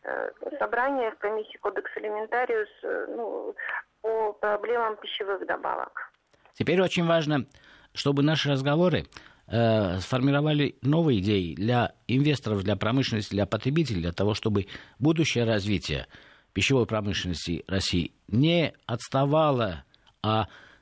[0.06, 0.30] Э,
[0.60, 3.56] собрание в комиссии Кодекс Алиментариус э, ну,
[4.02, 6.12] по проблемам пищевых добавок.
[6.54, 7.48] Теперь очень важно,
[7.96, 9.08] чтобы наши разговоры
[9.48, 14.68] э, сформировали новые идеи для инвесторов, для промышленности, для потребителей, для того, чтобы
[15.00, 16.06] будущее развитие
[16.54, 19.86] пищевой промышленности России не отставало,
[20.22, 20.75] а э, э,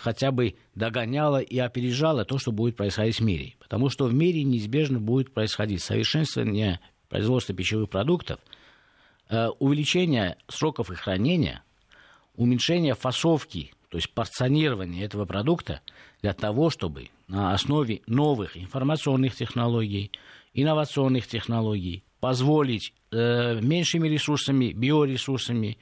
[0.00, 3.54] хотя бы догоняло и опережало то, что будет происходить в мире.
[3.58, 8.40] Потому что в мире неизбежно будет происходить совершенствование производства пищевых продуктов,
[9.30, 11.62] э, увеличение сроков их хранения,
[12.36, 15.80] уменьшение фасовки, то есть порционирование этого продукта
[16.22, 20.10] для того, чтобы на основе новых информационных технологий,
[20.54, 25.78] инновационных технологий позволить э, меньшими ресурсами, биоресурсами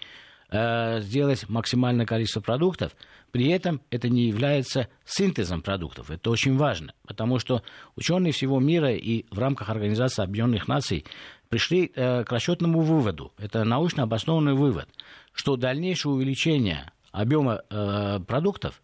[0.50, 2.92] э, сделать максимальное количество продуктов,
[3.32, 6.10] при этом это не является синтезом продуктов.
[6.10, 7.62] Это очень важно, потому что
[7.96, 11.04] ученые всего мира и в рамках Организации Объединенных Наций
[11.48, 14.88] пришли э, к расчетному выводу, это научно обоснованный вывод,
[15.32, 18.82] что дальнейшее увеличение объема э, продуктов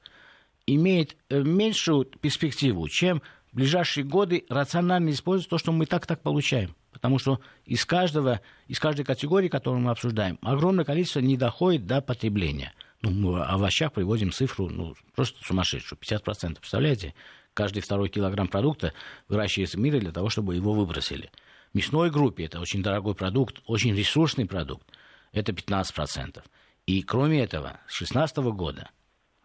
[0.67, 3.23] имеет э, меньшую перспективу, чем
[3.53, 6.75] в ближайшие годы рационально использовать то, что мы так-так получаем.
[6.93, 12.01] Потому что из, каждого, из каждой категории, которую мы обсуждаем, огромное количество не доходит до
[12.01, 12.73] потребления.
[13.03, 16.59] Ну, мы в овощах приводим цифру ну, просто сумасшедшую, 50%.
[16.59, 17.15] Представляете?
[17.53, 18.95] Каждый второй килограмм продукта
[19.29, 21.31] выращивается в мире для того, чтобы его выбросили.
[21.73, 24.87] В мясной группе это очень дорогой продукт, очень ресурсный продукт.
[25.33, 26.43] Это 15%.
[26.87, 28.91] И кроме этого, с 2016 года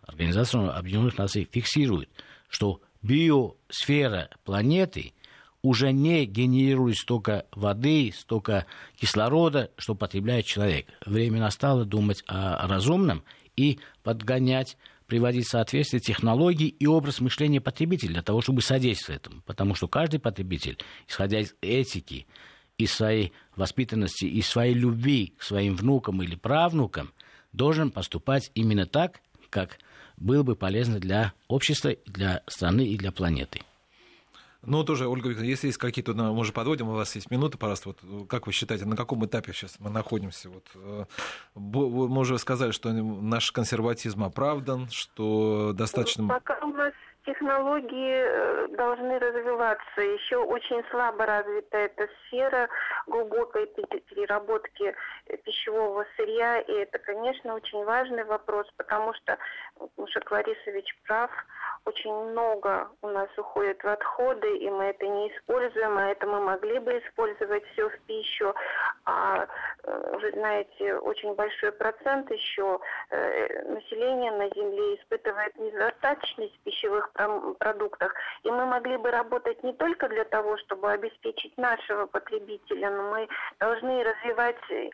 [0.08, 2.10] Организация Объединенных Наций фиксирует,
[2.47, 5.14] что биосфера планеты
[5.62, 10.88] уже не генерирует столько воды, столько кислорода, что потребляет человек.
[11.05, 13.24] Время настало думать о разумном
[13.58, 14.78] и подгонять,
[15.08, 19.41] приводить в соответствие технологии и образ мышления потребителя для того, чтобы содействовать этому.
[19.41, 20.78] Потому что каждый потребитель,
[21.08, 22.28] исходя из этики,
[22.78, 27.12] из своей воспитанности, из своей любви к своим внукам или правнукам,
[27.51, 29.80] должен поступать именно так, как
[30.18, 33.62] было бы полезно для общества, для страны и для планеты.
[34.68, 37.57] Ну, тоже, Ольга Викторовна, если есть какие-то, ну, мы уже подводим, у вас есть минуты,
[37.57, 40.49] пожалуйста, вот, как вы считаете, на каком этапе сейчас мы находимся?
[40.49, 41.05] Вот, э,
[41.55, 46.28] мы уже сказали, что наш консерватизм оправдан, что достаточно...
[46.28, 46.91] Пока у нас
[47.28, 50.01] технологии э, должны развиваться.
[50.01, 52.70] Еще очень слабо развита эта сфера
[53.05, 54.95] глубокой переработки
[55.43, 56.61] пищевого сырья.
[56.61, 59.38] И это, конечно, очень важный вопрос, потому что
[59.97, 61.30] Мушек Ларисович прав.
[61.88, 66.42] Очень много у нас уходит в отходы, и мы это не используем, а это мы
[66.42, 68.54] могли бы использовать все в пищу.
[69.06, 69.48] А
[69.84, 77.10] э, вы знаете, очень большой процент еще э, населения на Земле испытывает недостаточность в пищевых
[77.58, 78.14] продуктах.
[78.44, 83.30] И мы могли бы работать не только для того, чтобы обеспечить нашего потребителя, но мы
[83.62, 84.90] должны развивать э,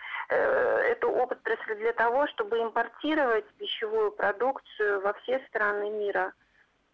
[0.92, 6.34] эту отрасль для того, чтобы импортировать пищевую продукцию во все страны мира.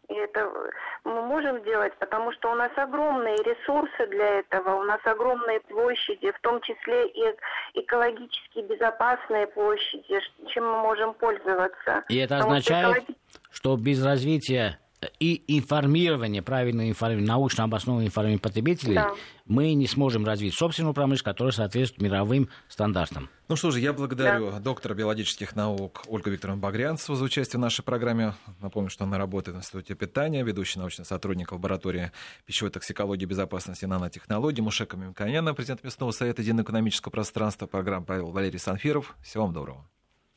[0.09, 0.51] И это
[1.03, 6.31] мы можем делать, потому что у нас огромные ресурсы для этого, у нас огромные площади,
[6.31, 7.35] в том числе и
[7.75, 12.03] экологически безопасные площади, чем мы можем пользоваться.
[12.09, 13.17] И это потому означает, что, экологи...
[13.51, 14.79] что без развития
[15.19, 19.13] и информирование, правильное информирование, научно обоснованное информирование потребителей, да.
[19.45, 23.29] мы не сможем развить собственную промышленность, которая соответствует мировым стандартам.
[23.47, 24.59] Ну что же, я благодарю да.
[24.59, 28.33] доктора биологических наук Ольгу Викторовну Багрянцеву за участие в нашей программе.
[28.61, 32.11] Напомню, что она работает в Институте питания, ведущий научный сотрудник лаборатории
[32.45, 38.31] пищевой токсикологии и безопасности нанотехнологий, Мушека Мимканяна, президент Местного совета единого экономического пространства, программа провел
[38.31, 39.15] Валерий Санфиров.
[39.21, 39.89] Всего вам доброго.